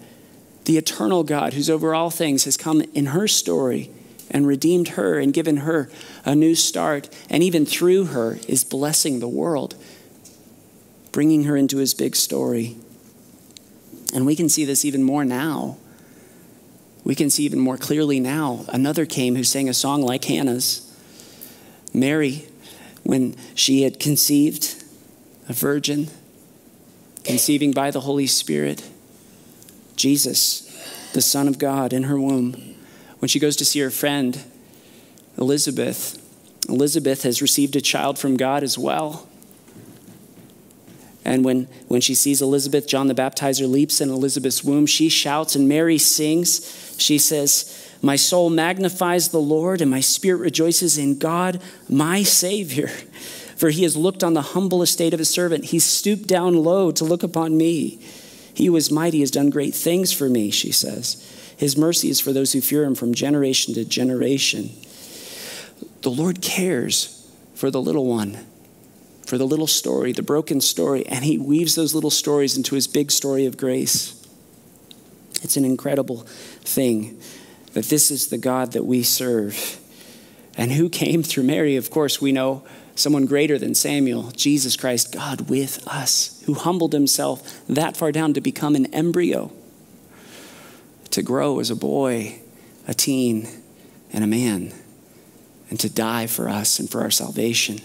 the 0.66 0.78
eternal 0.78 1.24
God 1.24 1.54
who's 1.54 1.68
over 1.68 1.96
all 1.96 2.10
things 2.10 2.44
has 2.44 2.56
come 2.56 2.82
in 2.94 3.06
her 3.06 3.26
story 3.26 3.90
and 4.30 4.46
redeemed 4.46 4.90
her 4.90 5.18
and 5.18 5.34
given 5.34 5.58
her 5.58 5.90
a 6.24 6.36
new 6.36 6.54
start, 6.54 7.10
and 7.28 7.42
even 7.42 7.66
through 7.66 8.04
her 8.04 8.38
is 8.46 8.62
blessing 8.62 9.18
the 9.18 9.26
world, 9.26 9.74
bringing 11.10 11.42
her 11.42 11.56
into 11.56 11.78
his 11.78 11.92
big 11.92 12.14
story. 12.14 12.76
And 14.12 14.26
we 14.26 14.36
can 14.36 14.48
see 14.48 14.64
this 14.64 14.84
even 14.84 15.02
more 15.02 15.24
now. 15.24 15.78
We 17.04 17.14
can 17.14 17.30
see 17.30 17.44
even 17.44 17.58
more 17.58 17.76
clearly 17.76 18.20
now. 18.20 18.64
Another 18.68 19.06
came 19.06 19.34
who 19.34 19.44
sang 19.44 19.68
a 19.68 19.74
song 19.74 20.02
like 20.02 20.24
Hannah's. 20.24 20.88
Mary, 21.92 22.46
when 23.02 23.36
she 23.54 23.82
had 23.82 23.98
conceived, 23.98 24.82
a 25.48 25.52
virgin, 25.52 26.08
conceiving 27.24 27.72
by 27.72 27.90
the 27.90 28.00
Holy 28.00 28.26
Spirit 28.26 28.88
Jesus, 29.96 31.10
the 31.12 31.22
Son 31.22 31.46
of 31.48 31.58
God, 31.58 31.92
in 31.92 32.04
her 32.04 32.18
womb. 32.18 32.74
When 33.18 33.28
she 33.28 33.38
goes 33.38 33.56
to 33.56 33.64
see 33.64 33.80
her 33.80 33.90
friend, 33.90 34.42
Elizabeth, 35.38 36.18
Elizabeth 36.68 37.22
has 37.22 37.42
received 37.42 37.76
a 37.76 37.80
child 37.80 38.18
from 38.18 38.36
God 38.36 38.62
as 38.62 38.78
well. 38.78 39.28
And 41.24 41.44
when, 41.44 41.68
when 41.88 42.00
she 42.00 42.14
sees 42.14 42.42
Elizabeth, 42.42 42.88
John 42.88 43.06
the 43.06 43.14
Baptizer 43.14 43.70
leaps 43.70 44.00
in 44.00 44.10
Elizabeth's 44.10 44.64
womb. 44.64 44.86
She 44.86 45.08
shouts, 45.08 45.54
and 45.54 45.68
Mary 45.68 45.98
sings. 45.98 46.96
She 46.98 47.18
says, 47.18 47.96
My 48.02 48.16
soul 48.16 48.50
magnifies 48.50 49.28
the 49.28 49.40
Lord, 49.40 49.80
and 49.80 49.90
my 49.90 50.00
spirit 50.00 50.38
rejoices 50.38 50.98
in 50.98 51.18
God, 51.18 51.62
my 51.88 52.22
Savior. 52.22 52.88
For 53.56 53.70
he 53.70 53.84
has 53.84 53.96
looked 53.96 54.24
on 54.24 54.34
the 54.34 54.42
humble 54.42 54.82
estate 54.82 55.12
of 55.12 55.20
his 55.20 55.30
servant. 55.30 55.66
He 55.66 55.78
stooped 55.78 56.26
down 56.26 56.54
low 56.54 56.90
to 56.90 57.04
look 57.04 57.22
upon 57.22 57.56
me. 57.56 58.00
He 58.54 58.66
is 58.74 58.90
mighty 58.90 59.20
has 59.20 59.30
done 59.30 59.50
great 59.50 59.74
things 59.74 60.12
for 60.12 60.28
me, 60.28 60.50
she 60.50 60.72
says. 60.72 61.28
His 61.56 61.76
mercy 61.76 62.10
is 62.10 62.18
for 62.18 62.32
those 62.32 62.52
who 62.52 62.60
fear 62.60 62.82
him 62.82 62.96
from 62.96 63.14
generation 63.14 63.74
to 63.74 63.84
generation. 63.84 64.70
The 66.00 66.10
Lord 66.10 66.42
cares 66.42 67.30
for 67.54 67.70
the 67.70 67.80
little 67.80 68.06
one, 68.06 68.44
for 69.32 69.38
the 69.38 69.46
little 69.46 69.66
story, 69.66 70.12
the 70.12 70.22
broken 70.22 70.60
story, 70.60 71.06
and 71.06 71.24
he 71.24 71.38
weaves 71.38 71.74
those 71.74 71.94
little 71.94 72.10
stories 72.10 72.54
into 72.54 72.74
his 72.74 72.86
big 72.86 73.10
story 73.10 73.46
of 73.46 73.56
grace. 73.56 74.28
It's 75.40 75.56
an 75.56 75.64
incredible 75.64 76.26
thing 76.60 77.18
that 77.72 77.86
this 77.86 78.10
is 78.10 78.26
the 78.26 78.36
God 78.36 78.72
that 78.72 78.84
we 78.84 79.02
serve. 79.02 79.80
And 80.58 80.70
who 80.70 80.90
came 80.90 81.22
through 81.22 81.44
Mary, 81.44 81.76
of 81.76 81.88
course, 81.88 82.20
we 82.20 82.30
know 82.30 82.62
someone 82.94 83.24
greater 83.24 83.58
than 83.58 83.74
Samuel, 83.74 84.32
Jesus 84.32 84.76
Christ, 84.76 85.14
God 85.14 85.48
with 85.48 85.82
us, 85.88 86.42
who 86.44 86.52
humbled 86.52 86.92
himself 86.92 87.66
that 87.68 87.96
far 87.96 88.12
down 88.12 88.34
to 88.34 88.42
become 88.42 88.74
an 88.74 88.92
embryo, 88.92 89.50
to 91.08 91.22
grow 91.22 91.58
as 91.58 91.70
a 91.70 91.74
boy, 91.74 92.38
a 92.86 92.92
teen, 92.92 93.48
and 94.12 94.24
a 94.24 94.26
man, 94.26 94.74
and 95.70 95.80
to 95.80 95.88
die 95.88 96.26
for 96.26 96.50
us 96.50 96.78
and 96.78 96.90
for 96.90 97.00
our 97.00 97.10
salvation. 97.10 97.80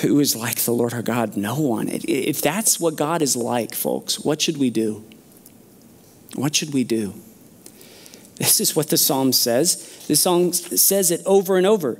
Who 0.00 0.20
is 0.20 0.36
like 0.36 0.60
the 0.60 0.72
Lord 0.72 0.94
our 0.94 1.02
God? 1.02 1.36
No 1.36 1.58
one. 1.58 1.88
If 1.90 2.40
that's 2.40 2.78
what 2.78 2.96
God 2.96 3.20
is 3.20 3.34
like, 3.34 3.74
folks, 3.74 4.20
what 4.20 4.40
should 4.40 4.56
we 4.56 4.70
do? 4.70 5.04
What 6.34 6.54
should 6.54 6.72
we 6.72 6.84
do? 6.84 7.14
This 8.36 8.60
is 8.60 8.76
what 8.76 8.90
the 8.90 8.96
psalm 8.96 9.32
says. 9.32 10.04
The 10.06 10.14
psalm 10.14 10.52
says 10.52 11.10
it 11.10 11.22
over 11.26 11.56
and 11.56 11.66
over. 11.66 11.98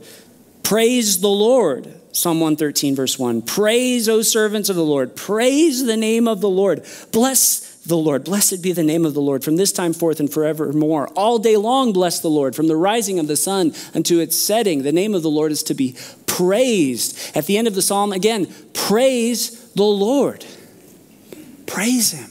Praise 0.63 1.21
the 1.21 1.29
Lord. 1.29 1.93
Psalm 2.13 2.41
113, 2.41 2.95
verse 2.95 3.19
1. 3.19 3.43
Praise, 3.43 4.09
O 4.09 4.23
servants 4.23 4.69
of 4.69 4.77
the 4.77 4.85
Lord. 4.85 5.17
Praise 5.17 5.85
the 5.85 5.97
name 5.97 6.29
of 6.29 6.41
the 6.41 6.49
Lord. 6.49 6.85
Bless 7.11 7.77
the 7.83 7.97
Lord. 7.97 8.25
Blessed 8.25 8.63
be 8.63 8.73
the 8.73 8.83
name 8.83 9.07
of 9.07 9.15
the 9.15 9.21
Lord 9.21 9.43
from 9.43 9.57
this 9.57 9.73
time 9.73 9.93
forth 9.93 10.21
and 10.21 10.33
forevermore. 10.33 11.09
All 11.17 11.39
day 11.39 11.57
long, 11.57 11.93
bless 11.93 12.21
the 12.21 12.29
Lord. 12.29 12.55
From 12.55 12.69
the 12.69 12.77
rising 12.77 13.19
of 13.19 13.27
the 13.27 13.37
sun 13.37 13.73
unto 13.95 14.21
its 14.21 14.37
setting, 14.37 14.83
the 14.83 14.93
name 14.93 15.15
of 15.15 15.23
the 15.23 15.31
Lord 15.31 15.53
is 15.53 15.63
to 15.65 15.75
be 15.75 15.97
praised. 16.39 17.37
At 17.37 17.47
the 17.47 17.59
end 17.59 17.67
of 17.67 17.75
the 17.75 17.83
psalm, 17.83 18.13
again, 18.13 18.47
praise 18.73 19.73
the 19.73 19.85
Lord. 19.85 20.45
Praise 21.67 22.13
Him. 22.13 22.31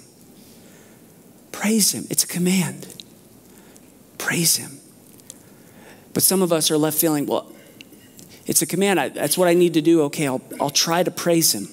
Praise 1.51 1.93
Him. 1.93 2.05
It's 2.09 2.23
a 2.23 2.27
command. 2.27 2.87
Praise 4.17 4.55
Him. 4.55 4.79
But 6.13 6.23
some 6.23 6.41
of 6.41 6.53
us 6.53 6.71
are 6.71 6.77
left 6.77 6.97
feeling, 6.97 7.27
well, 7.27 7.51
it's 8.47 8.61
a 8.61 8.65
command. 8.65 8.99
I, 8.99 9.09
that's 9.09 9.37
what 9.37 9.47
I 9.47 9.53
need 9.53 9.73
to 9.73 9.81
do. 9.81 10.03
Okay, 10.03 10.25
I'll, 10.25 10.41
I'll 10.59 10.69
try 10.69 11.03
to 11.03 11.11
praise 11.11 11.53
him. 11.53 11.67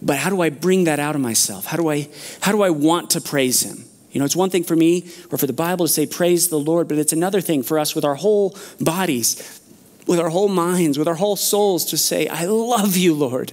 But 0.00 0.16
how 0.16 0.30
do 0.30 0.40
I 0.40 0.48
bring 0.48 0.84
that 0.84 1.00
out 1.00 1.14
of 1.14 1.20
myself? 1.20 1.66
How 1.66 1.76
do 1.76 1.90
I 1.90 2.08
how 2.40 2.52
do 2.52 2.62
I 2.62 2.70
want 2.70 3.10
to 3.10 3.20
praise 3.20 3.62
him? 3.62 3.84
You 4.12 4.20
know, 4.20 4.24
it's 4.24 4.36
one 4.36 4.48
thing 4.48 4.62
for 4.62 4.76
me 4.76 5.10
or 5.32 5.38
for 5.38 5.48
the 5.48 5.52
Bible 5.52 5.86
to 5.86 5.92
say 5.92 6.06
praise 6.06 6.48
the 6.48 6.58
Lord, 6.58 6.86
but 6.86 6.98
it's 6.98 7.12
another 7.12 7.40
thing 7.40 7.64
for 7.64 7.80
us 7.80 7.96
with 7.96 8.04
our 8.04 8.14
whole 8.14 8.56
bodies, 8.80 9.60
with 10.06 10.20
our 10.20 10.28
whole 10.28 10.48
minds, 10.48 10.98
with 10.98 11.08
our 11.08 11.14
whole 11.14 11.36
souls 11.36 11.84
to 11.86 11.96
say, 11.96 12.28
I 12.28 12.44
love 12.44 12.96
you, 12.96 13.14
Lord. 13.14 13.52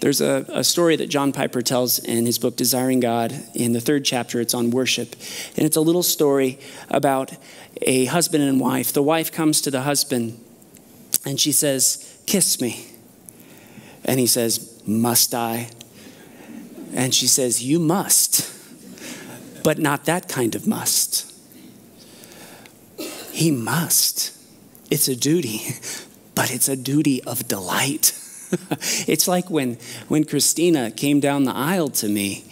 There's 0.00 0.22
a, 0.22 0.46
a, 0.48 0.64
story 0.64 0.96
that 0.96 1.08
John 1.08 1.30
Piper 1.30 1.60
tells 1.60 1.98
in 1.98 2.24
his 2.24 2.38
book, 2.38 2.56
Desiring 2.56 3.00
God. 3.00 3.34
In 3.54 3.72
the 3.72 3.80
third 3.80 4.04
chapter, 4.04 4.40
it's 4.40 4.54
on 4.54 4.70
worship. 4.70 5.14
And 5.56 5.66
it's 5.66 5.76
a 5.76 5.82
little 5.82 6.02
story 6.02 6.58
about 6.88 7.32
a 7.82 8.06
husband 8.06 8.42
and 8.42 8.58
wife. 8.58 8.94
The 8.94 9.02
wife 9.02 9.30
comes 9.30 9.60
to 9.60 9.70
the 9.70 9.82
husband 9.82 10.42
and 11.26 11.38
she 11.38 11.52
says, 11.52 12.18
Kiss 12.26 12.60
me. 12.62 12.86
And 14.04 14.18
he 14.18 14.26
says, 14.26 14.82
Must 14.86 15.34
I? 15.34 15.68
And 16.94 17.14
she 17.14 17.26
says, 17.26 17.62
You 17.62 17.78
must, 17.78 18.50
but 19.62 19.78
not 19.78 20.06
that 20.06 20.28
kind 20.28 20.54
of 20.54 20.66
must. 20.66 21.29
He 23.30 23.50
must. 23.50 24.36
It's 24.90 25.08
a 25.08 25.16
duty, 25.16 25.60
but 26.34 26.52
it's 26.52 26.68
a 26.68 26.76
duty 26.76 27.22
of 27.24 27.46
delight. 27.48 28.16
it's 29.06 29.28
like 29.28 29.48
when, 29.48 29.78
when 30.08 30.24
Christina 30.24 30.90
came 30.90 31.20
down 31.20 31.44
the 31.44 31.54
aisle 31.54 31.88
to 31.88 32.08
me 32.08 32.44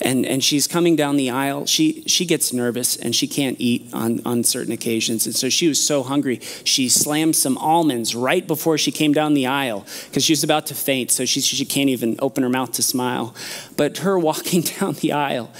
and, 0.00 0.26
and 0.26 0.42
she's 0.42 0.66
coming 0.66 0.96
down 0.96 1.16
the 1.16 1.30
aisle. 1.30 1.66
She, 1.66 2.02
she 2.06 2.24
gets 2.24 2.52
nervous 2.52 2.96
and 2.96 3.14
she 3.14 3.26
can't 3.26 3.56
eat 3.60 3.88
on, 3.92 4.20
on 4.24 4.44
certain 4.44 4.72
occasions. 4.72 5.26
And 5.26 5.34
so 5.34 5.48
she 5.48 5.68
was 5.68 5.84
so 5.84 6.02
hungry, 6.02 6.40
she 6.64 6.88
slammed 6.88 7.36
some 7.36 7.56
almonds 7.58 8.14
right 8.14 8.46
before 8.46 8.78
she 8.78 8.90
came 8.90 9.12
down 9.12 9.34
the 9.34 9.46
aisle 9.46 9.86
because 10.08 10.24
she 10.24 10.32
was 10.32 10.44
about 10.44 10.66
to 10.66 10.74
faint. 10.74 11.10
So 11.10 11.24
she, 11.24 11.40
she 11.40 11.64
can't 11.64 11.90
even 11.90 12.16
open 12.20 12.42
her 12.42 12.48
mouth 12.48 12.72
to 12.72 12.82
smile. 12.82 13.34
But 13.76 13.98
her 13.98 14.18
walking 14.32 14.62
down 14.62 14.94
the 14.94 15.12
aisle 15.12 15.50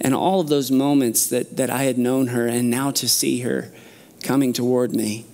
and 0.00 0.14
all 0.14 0.40
of 0.40 0.48
those 0.48 0.70
moments 0.70 1.28
that, 1.28 1.56
that 1.56 1.70
I 1.70 1.84
had 1.84 1.98
known 1.98 2.28
her, 2.28 2.46
and 2.46 2.70
now 2.70 2.90
to 2.92 3.08
see 3.08 3.40
her 3.40 3.70
coming 4.22 4.52
toward 4.52 4.94
me. 4.94 5.26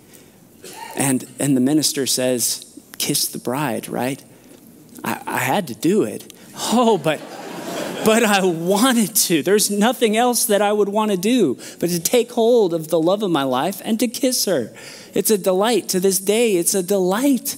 And, 0.96 1.29
and 1.38 1.57
the 1.57 1.61
minister 1.61 2.07
says, 2.07 2.62
Kiss 2.99 3.29
the 3.29 3.38
bride, 3.38 3.88
right? 3.88 4.25
I, 5.05 5.20
I 5.27 5.38
had 5.38 5.68
to 5.68 5.75
do 5.75 6.03
it. 6.05 6.33
Oh, 6.55 6.96
but 6.96 7.20
but 8.07 8.22
I 8.22 8.44
wanted 8.44 9.16
to. 9.16 9.42
There's 9.42 9.68
nothing 9.68 10.16
else 10.16 10.46
that 10.46 10.62
I 10.62 10.72
would 10.72 10.88
want 10.88 11.11
to 11.11 11.16
do 11.16 11.57
but 11.81 11.90
to 11.90 11.99
take 11.99 12.31
hold 12.31 12.72
of 12.72 12.87
the 12.87 13.01
love 13.01 13.25
of 13.25 13.33
my 13.33 13.42
life 13.42 13.83
and 13.85 13.99
to 13.99 14.07
kiss 14.07 14.44
her. 14.44 14.72
It's 15.12 15.31
a 15.31 15.37
delight 15.37 15.88
to 15.88 15.99
this 15.99 16.20
day. 16.20 16.55
It's 16.55 16.72
a 16.72 16.85
delight. 16.85 17.57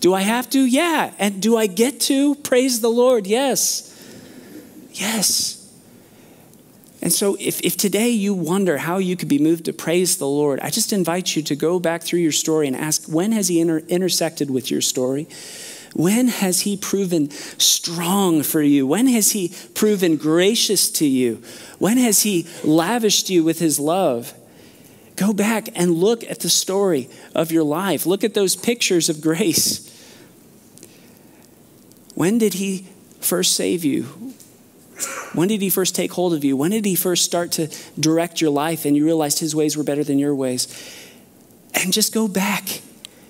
Do 0.00 0.14
I 0.14 0.22
have 0.22 0.48
to? 0.50 0.64
Yeah. 0.64 1.12
And 1.18 1.42
do 1.42 1.58
I 1.58 1.66
get 1.66 2.00
to? 2.02 2.34
Praise 2.36 2.80
the 2.80 2.88
Lord. 2.88 3.26
Yes. 3.26 3.86
Yes. 4.92 5.59
And 7.02 7.12
so, 7.12 7.36
if, 7.40 7.60
if 7.62 7.76
today 7.76 8.10
you 8.10 8.34
wonder 8.34 8.76
how 8.76 8.98
you 8.98 9.16
could 9.16 9.28
be 9.28 9.38
moved 9.38 9.64
to 9.64 9.72
praise 9.72 10.18
the 10.18 10.26
Lord, 10.26 10.60
I 10.60 10.68
just 10.68 10.92
invite 10.92 11.34
you 11.34 11.42
to 11.42 11.56
go 11.56 11.80
back 11.80 12.02
through 12.02 12.20
your 12.20 12.32
story 12.32 12.66
and 12.66 12.76
ask 12.76 13.06
when 13.06 13.32
has 13.32 13.48
He 13.48 13.60
inter- 13.60 13.78
intersected 13.88 14.50
with 14.50 14.70
your 14.70 14.82
story? 14.82 15.26
When 15.94 16.28
has 16.28 16.60
He 16.60 16.76
proven 16.76 17.30
strong 17.30 18.42
for 18.42 18.60
you? 18.60 18.86
When 18.86 19.06
has 19.06 19.32
He 19.32 19.54
proven 19.74 20.16
gracious 20.16 20.90
to 20.92 21.06
you? 21.06 21.42
When 21.78 21.96
has 21.96 22.22
He 22.22 22.46
lavished 22.64 23.30
you 23.30 23.44
with 23.44 23.60
His 23.60 23.80
love? 23.80 24.34
Go 25.16 25.32
back 25.32 25.68
and 25.74 25.94
look 25.94 26.22
at 26.24 26.40
the 26.40 26.50
story 26.50 27.08
of 27.34 27.50
your 27.50 27.64
life. 27.64 28.04
Look 28.04 28.24
at 28.24 28.34
those 28.34 28.56
pictures 28.56 29.08
of 29.08 29.22
grace. 29.22 29.86
When 32.14 32.36
did 32.36 32.54
He 32.54 32.88
first 33.20 33.56
save 33.56 33.84
you? 33.84 34.34
When 35.32 35.48
did 35.48 35.60
He 35.60 35.70
first 35.70 35.94
take 35.94 36.12
hold 36.12 36.34
of 36.34 36.44
you? 36.44 36.56
When 36.56 36.70
did 36.70 36.84
He 36.84 36.94
first 36.94 37.24
start 37.24 37.52
to 37.52 37.68
direct 37.98 38.40
your 38.40 38.50
life 38.50 38.84
and 38.84 38.96
you 38.96 39.04
realized 39.04 39.38
His 39.38 39.54
ways 39.54 39.76
were 39.76 39.84
better 39.84 40.04
than 40.04 40.18
your 40.18 40.34
ways? 40.34 40.68
And 41.74 41.92
just 41.92 42.12
go 42.12 42.28
back 42.28 42.82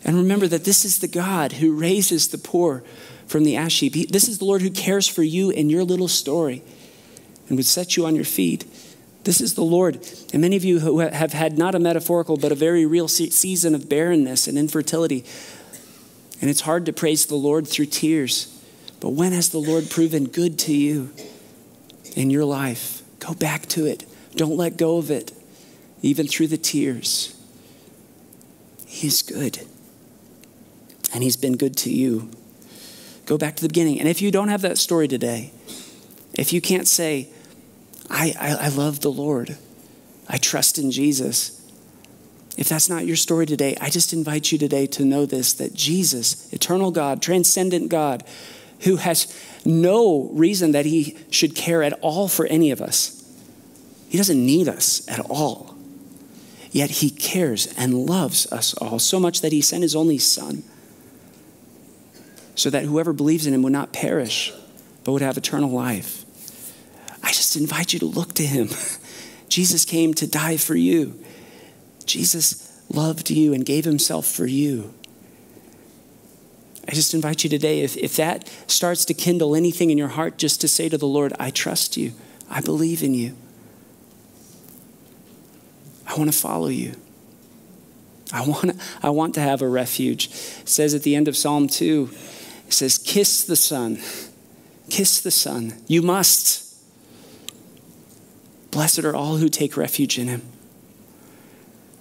and 0.04 0.16
remember 0.16 0.46
that 0.48 0.64
this 0.64 0.84
is 0.84 0.98
the 0.98 1.08
God 1.08 1.52
who 1.52 1.72
raises 1.72 2.28
the 2.28 2.38
poor 2.38 2.82
from 3.26 3.44
the 3.44 3.56
ash 3.56 3.80
heap. 3.80 3.94
He, 3.94 4.06
this 4.06 4.28
is 4.28 4.38
the 4.38 4.44
Lord 4.44 4.62
who 4.62 4.70
cares 4.70 5.06
for 5.06 5.22
you 5.22 5.50
in 5.50 5.68
your 5.70 5.84
little 5.84 6.08
story 6.08 6.62
and 7.48 7.56
would 7.56 7.66
set 7.66 7.96
you 7.96 8.06
on 8.06 8.16
your 8.16 8.24
feet. 8.24 8.64
This 9.24 9.40
is 9.40 9.54
the 9.54 9.62
Lord. 9.62 10.04
And 10.32 10.40
many 10.40 10.56
of 10.56 10.64
you 10.64 10.80
who 10.80 11.00
have 11.00 11.34
had 11.34 11.58
not 11.58 11.74
a 11.74 11.78
metaphorical, 11.78 12.38
but 12.38 12.50
a 12.50 12.54
very 12.54 12.86
real 12.86 13.08
season 13.08 13.74
of 13.74 13.88
barrenness 13.88 14.48
and 14.48 14.56
infertility. 14.56 15.24
And 16.40 16.48
it's 16.48 16.62
hard 16.62 16.86
to 16.86 16.92
praise 16.92 17.26
the 17.26 17.36
Lord 17.36 17.68
through 17.68 17.86
tears. 17.86 18.56
But 19.00 19.10
when 19.10 19.32
has 19.32 19.50
the 19.50 19.58
Lord 19.58 19.90
proven 19.90 20.26
good 20.26 20.58
to 20.60 20.74
you 20.74 21.10
in 22.16 22.31
your 22.31 22.44
life? 22.44 23.03
Go 23.18 23.35
back 23.35 23.66
to 23.66 23.87
it. 23.87 24.07
Don't 24.37 24.57
let 24.57 24.77
go 24.77 24.99
of 24.99 25.11
it, 25.11 25.33
even 26.03 26.27
through 26.27 26.49
the 26.49 26.57
tears. 26.57 27.37
He's 28.87 29.23
good 29.23 29.66
and 31.12 31.23
He's 31.23 31.37
been 31.37 31.57
good 31.57 31.77
to 31.79 31.90
you. 31.90 32.31
Go 33.27 33.38
back 33.38 33.57
to 33.57 33.62
the 33.62 33.68
beginning. 33.68 34.01
And 34.01 34.09
if 34.09 34.20
you 34.23 34.31
don't 34.31 34.49
have 34.49 34.62
that 34.62 34.79
story 34.79 35.09
today, 35.09 35.53
if 36.35 36.53
you 36.53 36.61
can't 36.61 36.88
say, 36.88 37.29
I, 38.09 38.35
I, 38.38 38.66
I 38.66 38.68
love 38.68 39.01
the 39.01 39.11
Lord, 39.11 39.57
I 40.29 40.37
trust 40.37 40.79
in 40.79 40.90
Jesus, 40.90 41.57
if 42.57 42.68
that's 42.68 42.88
not 42.88 43.07
your 43.07 43.16
story 43.16 43.46
today, 43.46 43.77
I 43.81 43.90
just 43.90 44.12
invite 44.12 44.53
you 44.53 44.59
today 44.59 44.87
to 44.88 45.05
know 45.05 45.27
this 45.27 45.53
that 45.55 45.75
Jesus, 45.75 46.53
eternal 46.53 46.90
God, 46.90 47.23
transcendent 47.23 47.88
God, 47.88 48.25
who 48.82 48.96
has 48.96 49.34
no 49.64 50.30
reason 50.32 50.72
that 50.72 50.86
he 50.86 51.16
should 51.30 51.54
care 51.54 51.82
at 51.82 51.92
all 52.00 52.28
for 52.28 52.46
any 52.46 52.70
of 52.70 52.80
us, 52.80 53.16
he 54.08 54.18
doesn't 54.18 54.44
need 54.44 54.68
us 54.68 55.06
at 55.08 55.20
all. 55.20 55.76
Yet 56.72 56.90
he 56.90 57.10
cares 57.10 57.66
and 57.76 58.06
loves 58.06 58.50
us 58.52 58.74
all 58.74 58.98
so 58.98 59.18
much 59.18 59.40
that 59.40 59.52
he 59.52 59.60
sent 59.60 59.82
his 59.82 59.96
only 59.96 60.18
son 60.18 60.62
so 62.54 62.70
that 62.70 62.84
whoever 62.84 63.12
believes 63.12 63.46
in 63.46 63.54
him 63.54 63.62
would 63.62 63.72
not 63.72 63.92
perish, 63.92 64.52
but 65.02 65.12
would 65.12 65.22
have 65.22 65.38
eternal 65.38 65.70
life. 65.70 66.24
I 67.22 67.28
just 67.28 67.56
invite 67.56 67.92
you 67.92 67.98
to 68.00 68.06
look 68.06 68.34
to 68.34 68.46
him. 68.46 68.68
Jesus 69.48 69.84
came 69.84 70.14
to 70.14 70.26
die 70.26 70.56
for 70.56 70.76
you. 70.76 71.18
Jesus 72.04 72.82
loved 72.88 73.30
you 73.30 73.54
and 73.54 73.64
gave 73.64 73.84
himself 73.84 74.26
for 74.26 74.46
you. 74.46 74.92
I 76.90 76.92
just 76.92 77.14
invite 77.14 77.44
you 77.44 77.50
today, 77.50 77.83
if, 77.83 77.96
if 77.96 78.16
that 78.16 78.53
starts 78.66 79.05
to 79.05 79.14
kindle 79.14 79.55
anything 79.55 79.90
in 79.90 79.96
your 79.96 80.09
heart, 80.09 80.38
just 80.38 80.61
to 80.62 80.66
say 80.66 80.88
to 80.88 80.98
the 80.98 81.07
Lord, 81.07 81.33
I 81.38 81.50
trust 81.50 81.96
you. 81.96 82.14
I 82.50 82.61
believe 82.61 83.05
in 83.05 83.14
you. 83.14 83.37
I 86.05 86.16
want 86.16 86.33
to 86.33 86.37
follow 86.37 86.66
you. 86.66 86.96
I 88.33 88.44
want, 88.44 88.72
I 89.05 89.11
want 89.11 89.35
to 89.37 89.40
have 89.40 89.62
a 89.62 89.68
refuge. 89.68 90.26
It 90.62 90.68
says 90.68 90.92
at 90.92 91.05
the 91.05 91.14
end 91.14 91.29
of 91.29 91.37
Psalm 91.37 91.68
2 91.68 92.11
it 92.66 92.72
says, 92.72 92.98
Kiss 92.98 93.44
the 93.44 93.55
Son. 93.55 94.00
Kiss 94.88 95.20
the 95.20 95.31
Son. 95.31 95.74
You 95.87 96.03
must. 96.03 96.74
Blessed 98.72 99.05
are 99.05 99.14
all 99.14 99.37
who 99.37 99.48
take 99.48 99.76
refuge 99.76 100.18
in 100.18 100.26
him. 100.26 100.42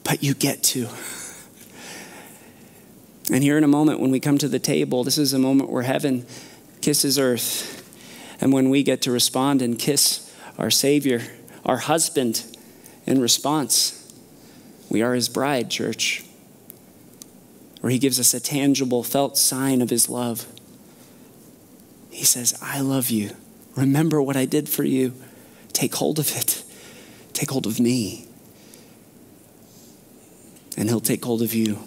But 0.04 0.24
you 0.24 0.34
get 0.34 0.64
to. 0.64 0.88
And 3.32 3.44
here 3.44 3.58
in 3.58 3.64
a 3.64 3.68
moment, 3.68 4.00
when 4.00 4.12
we 4.12 4.20
come 4.20 4.38
to 4.40 4.48
the 4.48 4.60
table, 4.60 5.04
this 5.04 5.18
is 5.18 5.34
a 5.34 5.40
moment 5.40 5.70
where 5.70 5.84
heaven 5.84 6.26
kisses 6.82 7.20
earth. 7.20 7.76
And 8.42 8.54
when 8.54 8.70
we 8.70 8.84
get 8.84 9.02
to 9.04 9.12
respond 9.12 9.62
and 9.62 9.78
kiss 9.78 10.34
our 10.58 10.72
Savior, 10.72 11.22
our 11.66 11.78
husband, 11.78 12.44
in 13.06 13.22
response, 13.22 14.14
we 14.90 15.02
are 15.02 15.14
his 15.14 15.30
bride, 15.30 15.70
church, 15.70 16.24
where 17.82 17.92
he 17.92 18.00
gives 18.00 18.20
us 18.20 18.34
a 18.34 18.40
tangible, 18.40 19.04
felt 19.04 19.38
sign 19.38 19.82
of 19.82 19.90
his 19.90 20.10
love. 20.10 20.46
He 22.10 22.26
says, 22.26 22.58
I 22.62 22.82
love 22.82 23.10
you. 23.10 23.36
Remember 23.76 24.22
what 24.22 24.36
I 24.36 24.46
did 24.46 24.68
for 24.68 24.84
you. 24.84 25.14
Take 25.74 25.96
hold 25.96 26.20
of 26.20 26.36
it. 26.36 26.64
Take 27.34 27.52
hold 27.52 27.66
of 27.66 27.80
me. 27.80 28.28
And 30.76 30.90
He'll 30.90 31.00
take 31.00 31.24
hold 31.24 31.42
of 31.42 31.54
you. 31.54 31.80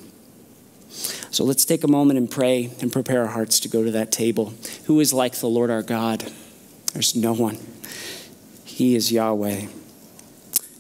So 0.93 1.45
let's 1.45 1.65
take 1.65 1.83
a 1.83 1.89
moment 1.89 2.19
and 2.19 2.31
pray 2.31 2.71
and 2.81 2.93
prepare 2.93 3.23
our 3.23 3.29
hearts 3.29 3.59
to 3.61 3.69
go 3.69 3.83
to 3.83 3.91
that 3.93 4.13
table. 4.13 4.53
Who 4.85 5.01
is 5.01 5.13
like 5.13 5.35
the 5.37 5.49
Lord 5.49 5.71
our 5.71 5.83
God? 5.83 6.31
There's 6.93 7.17
no 7.17 7.33
one. 7.33 7.59
He 8.65 8.95
is 8.95 9.11
Yahweh. 9.11 9.67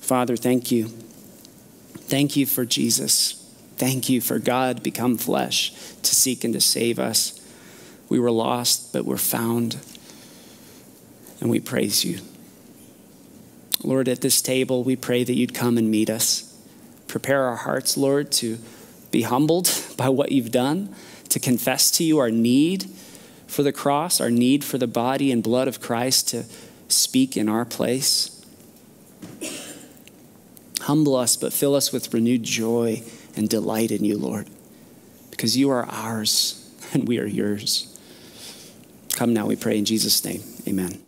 Father, 0.01 0.37
thank 0.37 0.70
you. 0.70 0.88
Thank 0.88 2.37
you 2.37 2.44
for 2.44 2.66
Jesus. 2.66 3.38
Thank 3.79 4.11
you 4.11 4.20
for 4.20 4.38
God 4.38 4.83
become 4.83 5.16
flesh 5.16 5.72
to 6.03 6.14
seek 6.14 6.44
and 6.44 6.53
to 6.55 6.61
save 6.61 6.98
us. 6.98 7.40
We 8.09 8.18
were 8.20 8.31
lost, 8.31 8.92
but 8.92 9.07
we're 9.07 9.16
found. 9.16 9.79
And 11.40 11.51
we 11.51 11.61
praise 11.61 12.05
you. 12.05 12.20
Lord, 13.83 14.07
at 14.09 14.20
this 14.20 14.42
table, 14.42 14.85
we 14.85 14.94
pray 14.94 15.25
that 15.25 15.35
you'd 15.35 15.55
come 15.55 15.79
and 15.79 15.90
meet 15.90 16.11
us. 16.11 16.57
Prepare 17.09 17.44
our 17.44 17.57
hearts, 17.57 17.96
Lord, 17.96 18.31
to 18.33 18.59
be 19.12 19.22
humbled 19.22 19.70
by 19.96 20.09
what 20.09 20.33
you've 20.33 20.51
done, 20.51 20.92
to 21.29 21.38
confess 21.38 21.90
to 21.92 22.05
you 22.05 22.18
our 22.18 22.31
need 22.31 22.90
for 23.46 23.62
the 23.62 23.72
cross, 23.72 24.20
our 24.20 24.31
need 24.31 24.64
for 24.64 24.79
the 24.79 24.87
body 24.88 25.31
and 25.31 25.42
blood 25.42 25.68
of 25.68 25.81
Christ 25.81 26.31
to 26.31 26.44
speak 26.88 27.37
in 27.37 27.48
our 27.48 27.64
place. 27.64 28.44
Humble 30.81 31.14
us, 31.14 31.37
but 31.37 31.53
fill 31.53 31.77
us 31.77 31.92
with 31.92 32.12
renewed 32.12 32.42
joy 32.42 33.03
and 33.37 33.48
delight 33.48 33.92
in 33.92 34.05
you, 34.05 34.18
Lord, 34.18 34.48
because 35.31 35.57
you 35.57 35.70
are 35.70 35.85
ours 35.87 36.59
and 36.92 37.07
we 37.07 37.20
are 37.20 37.27
yours. 37.27 37.88
Come 39.14 39.33
now, 39.33 39.46
we 39.46 39.57
pray 39.57 39.79
in 39.79 39.85
Jesus' 39.85 40.25
name. 40.25 40.42
Amen. 40.66 41.02